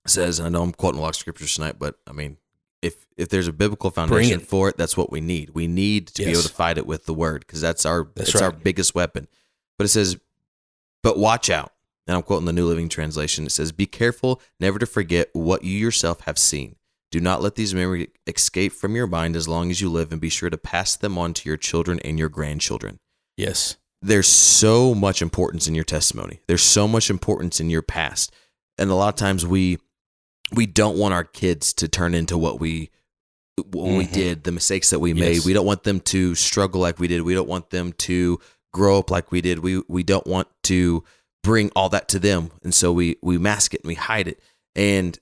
[0.07, 2.37] says, and I know I'm quoting a lot of scriptures tonight, but I mean,
[2.81, 4.47] if if there's a biblical foundation it.
[4.47, 5.51] for it, that's what we need.
[5.51, 8.29] We need to be able to fight it with the word because that's our That's
[8.29, 9.27] it's our biggest weapon.
[9.77, 10.17] But it says,
[11.03, 11.71] but watch out,
[12.07, 13.45] and I'm quoting the New Living Translation.
[13.45, 16.75] It says, Be careful never to forget what you yourself have seen.
[17.15, 20.19] Do not let these memories escape from your mind as long as you live, and
[20.19, 22.99] be sure to pass them on to your children and your grandchildren.
[23.37, 23.77] Yes.
[24.01, 26.41] There's so much importance in your testimony.
[26.49, 28.33] There's so much importance in your past.
[28.77, 29.77] And a lot of times we
[30.51, 32.89] we don't want our kids to turn into what we
[33.71, 34.11] what we Mhm.
[34.11, 35.35] did, the mistakes that we made.
[35.35, 35.45] Yes.
[35.45, 37.21] We don't want them to struggle like we did.
[37.21, 38.41] We don't want them to
[38.73, 39.59] grow up like we did.
[39.59, 41.05] We we don't want to
[41.45, 42.51] bring all that to them.
[42.61, 44.41] And so we we mask it and we hide it.
[44.75, 45.17] And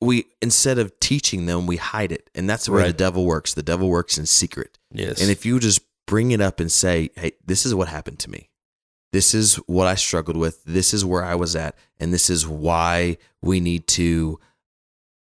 [0.00, 2.30] we instead of teaching them, we hide it.
[2.34, 2.96] And that's where the Right.
[2.96, 3.54] devil works.
[3.54, 4.78] The devil works in secret.
[4.92, 5.20] Yes.
[5.20, 8.30] And if you just bring it up and say, "Hey, this is what happened to
[8.30, 8.48] me.
[9.12, 10.62] This is what I struggled with.
[10.64, 14.38] This is where I was at, and this is why we need to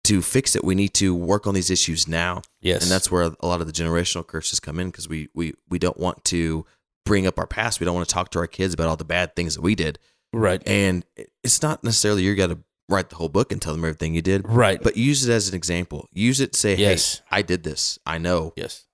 [0.04, 0.64] to fix it.
[0.64, 2.82] We need to work on these issues now." yes.
[2.84, 5.80] And that's where a lot of the generational curses come in because we we we
[5.80, 6.66] don't want to
[7.06, 7.80] bring up our past.
[7.80, 9.74] We don't want to talk to our kids about all the bad things that we
[9.76, 10.00] did.
[10.34, 10.62] right.
[10.68, 11.06] And
[11.44, 12.60] it's not necessarily you got to
[12.90, 14.82] write the whole book and tell them everything you did, Right.
[14.82, 16.08] but use it as an example.
[16.14, 17.18] Use it say, Yes.
[17.30, 17.98] "Hey, I did this.
[18.06, 18.86] I know." yes.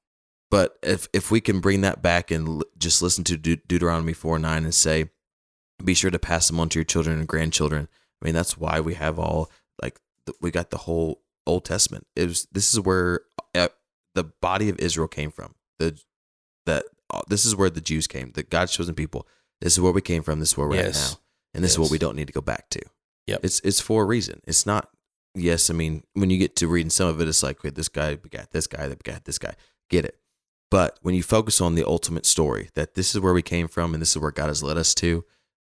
[0.49, 4.13] But if if we can bring that back and l- just listen to Deut- Deuteronomy
[4.13, 5.09] four nine and say,
[5.83, 7.87] be sure to pass them on to your children and grandchildren.
[8.21, 9.49] I mean, that's why we have all
[9.81, 9.99] like
[10.41, 12.05] we got the whole Old Testament.
[12.15, 13.21] It was this is where
[13.55, 13.69] uh,
[14.13, 15.55] the body of Israel came from.
[15.79, 15.99] The
[16.65, 18.31] that uh, this is where the Jews came.
[18.33, 19.27] The God's chosen people.
[19.61, 20.39] This is where we came from.
[20.39, 21.13] This is where we're Yes.
[21.13, 21.19] at now,
[21.55, 22.81] and this is what we don't need to go back to.
[23.27, 23.39] Yep.
[23.43, 24.41] It's it's for a reason.
[24.45, 24.89] It's not.
[25.33, 27.89] Yes, I mean when you get to reading some of it, it's like, wait, this
[27.89, 29.53] guy begat this guy, that begat this guy.
[29.89, 30.17] Get it.
[30.69, 33.93] But when you focus on the ultimate story, that this is where we came from
[33.93, 35.25] and this is where God has led us to,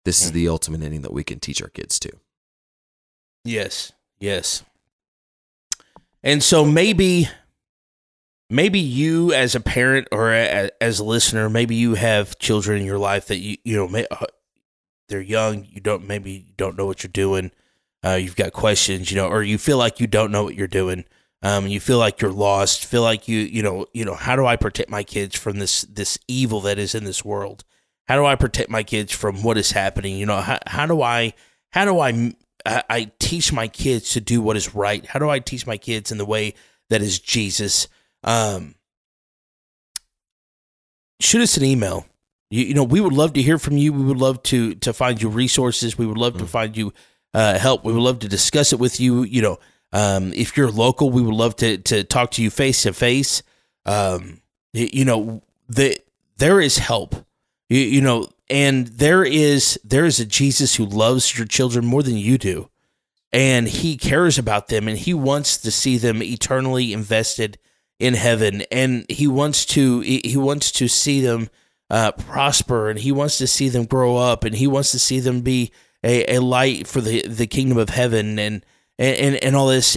[0.07, 2.13] this is the ultimate ending that we can teach our kids to.
[3.45, 3.93] Yes.
[4.19, 4.65] Yes.
[6.23, 7.29] And so maybe
[8.49, 12.87] maybe you as a parent or a, as a listener, maybe you have children in
[12.87, 14.27] your life that you you know may, uh,
[15.09, 17.51] they're young, you don't maybe you don't know what you're doing.
[18.05, 20.69] Uh, you've got questions, you know, or you feel like you don't know what you're
[20.69, 21.05] doing.
[21.43, 22.85] Um, you feel like you're lost.
[22.85, 24.15] Feel like you, you know, you know.
[24.15, 27.65] How do I protect my kids from this this evil that is in this world?
[28.09, 30.17] How do I protect my kids from what is happening?
[30.17, 31.35] You know, how, how do I
[31.71, 32.35] how do I,
[32.65, 35.05] I I teach my kids to do what is right?
[35.05, 36.55] How do I teach my kids in the way
[36.89, 37.87] that is Jesus?
[38.25, 38.75] Um,
[41.21, 42.07] shoot us an email.
[42.51, 43.93] You, you know, we would love to hear from you.
[43.93, 45.99] We would love to to find you resources.
[45.99, 46.93] We would love to find you
[47.35, 47.85] uh, help.
[47.85, 49.25] We would love to discuss it with you.
[49.25, 49.59] You know,
[49.93, 53.43] um, if you're local, we would love to to talk to you face to face.
[53.85, 54.43] Um,
[54.73, 55.99] you know, the
[56.39, 57.15] there is help.
[57.69, 62.03] You, you know, and there is there is a Jesus who loves your children more
[62.03, 62.71] than you do,
[63.33, 67.59] and he cares about them, and he wants to see them eternally invested
[67.99, 71.49] in heaven, and he wants to he he wants to see them
[71.91, 75.21] uh, prosper, and he wants to see them grow up, and he wants to see
[75.21, 75.73] them be
[76.03, 78.65] a, a light for the the kingdom of heaven, and
[78.99, 79.97] and and all this.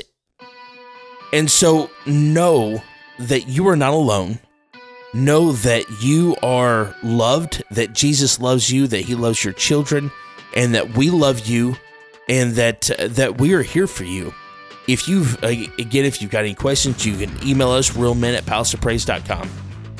[1.31, 2.81] And so know
[3.19, 4.39] that you are not alone
[5.13, 10.11] know that you are loved, that Jesus loves you, that he loves your children,
[10.55, 11.75] and that we love you,
[12.27, 14.33] and that uh, that we are here for you.
[14.87, 18.45] If you've uh, again, if you've got any questions, you can email us realmen at
[18.45, 19.49] palaceofpraise.com.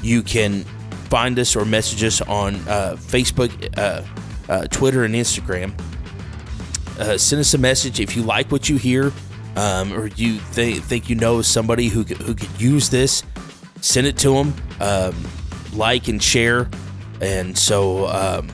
[0.02, 0.66] You can
[1.10, 4.03] find us or message us on uh, Facebook, uh,
[4.51, 5.80] uh, Twitter, and Instagram.
[6.99, 9.12] Uh, send us a message if you like what you hear,
[9.55, 13.24] um, or you th- think you know somebody who could, who could use this
[13.82, 15.16] send it to them, um,
[15.74, 16.70] like and share.
[17.22, 18.49] And so, um,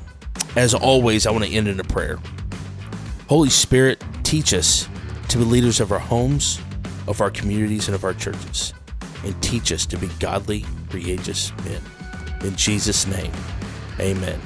[0.55, 2.19] as always, I want to end in a prayer.
[3.27, 4.87] Holy Spirit, teach us
[5.29, 6.59] to be leaders of our homes,
[7.07, 8.73] of our communities, and of our churches.
[9.23, 11.81] And teach us to be godly, courageous men.
[12.45, 13.31] In Jesus' name,
[13.99, 14.39] amen.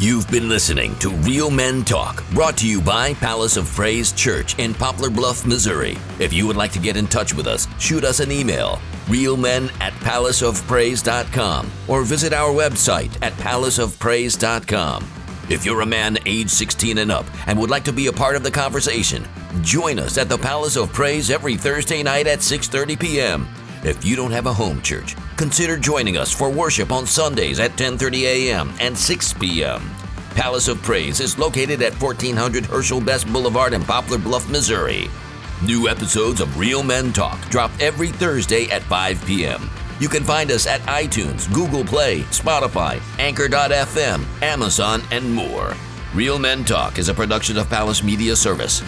[0.00, 4.58] You've been listening to Real Men Talk, brought to you by Palace of Praise Church
[4.58, 5.96] in Poplar Bluff, Missouri.
[6.18, 9.70] If you would like to get in touch with us, shoot us an email, realmen
[9.80, 15.06] at palaceofpraise.com, or visit our website at palaceofpraise.com.
[15.48, 18.34] If you're a man age 16 and up and would like to be a part
[18.34, 19.24] of the conversation,
[19.62, 23.48] join us at the Palace of Praise every Thursday night at 6:30 p.m.
[23.86, 27.70] If you don't have a home church, consider joining us for worship on Sundays at
[27.76, 28.74] 10:30 a.m.
[28.80, 29.80] and 6 p.m.
[30.34, 35.08] Palace of Praise is located at 1400 Herschel Best Boulevard in Poplar Bluff, Missouri.
[35.64, 39.70] New episodes of Real Men Talk drop every Thursday at 5 p.m.
[40.00, 45.74] You can find us at iTunes, Google Play, Spotify, Anchor.fm, Amazon, and more.
[46.12, 48.82] Real Men Talk is a production of Palace Media Service.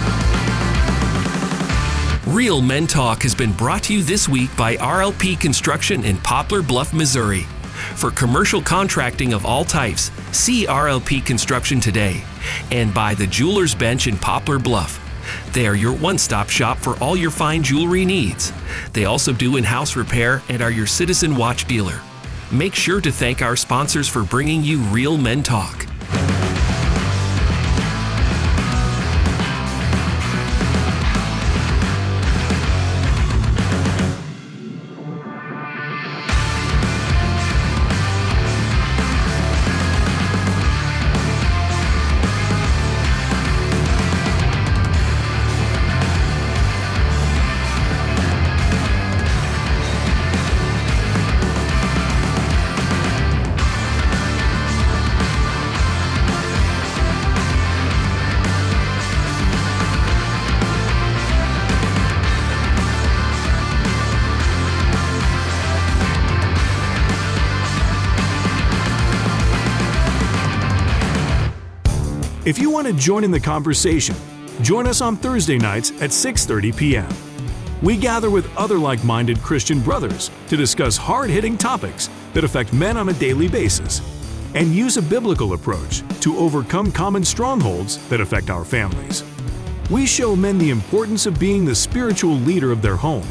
[2.29, 6.61] Real Men Talk has been brought to you this week by RLP Construction in Poplar
[6.61, 7.47] Bluff, Missouri.
[7.95, 12.23] For commercial contracting of all types, see RLP Construction today
[12.71, 15.01] and by the Jeweler's Bench in Poplar Bluff.
[15.55, 18.53] They are your one stop shop for all your fine jewelry needs.
[18.93, 22.03] They also do in house repair and are your Citizen Watch dealer.
[22.53, 25.88] Make sure to thank our sponsors for bringing you Real Men Talk.
[72.99, 74.17] Join in the conversation,
[74.61, 77.09] join us on Thursday nights at 6:30 p.m.
[77.81, 83.09] We gather with other like-minded Christian brothers to discuss hard-hitting topics that affect men on
[83.09, 84.03] a daily basis
[84.55, 89.23] and use a biblical approach to overcome common strongholds that affect our families.
[89.91, 93.27] We show men the importance of being the spiritual leader of their home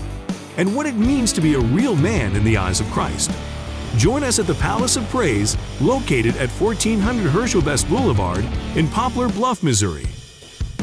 [0.55, 3.31] and what it means to be a real man in the eyes of Christ.
[3.97, 9.29] Join us at the Palace of Praise, located at 1400 Herschel Best Boulevard in Poplar
[9.29, 10.05] Bluff, Missouri.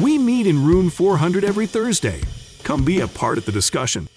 [0.01, 2.21] We meet in room 400 every Thursday.
[2.63, 4.07] Come be a part of the discussion.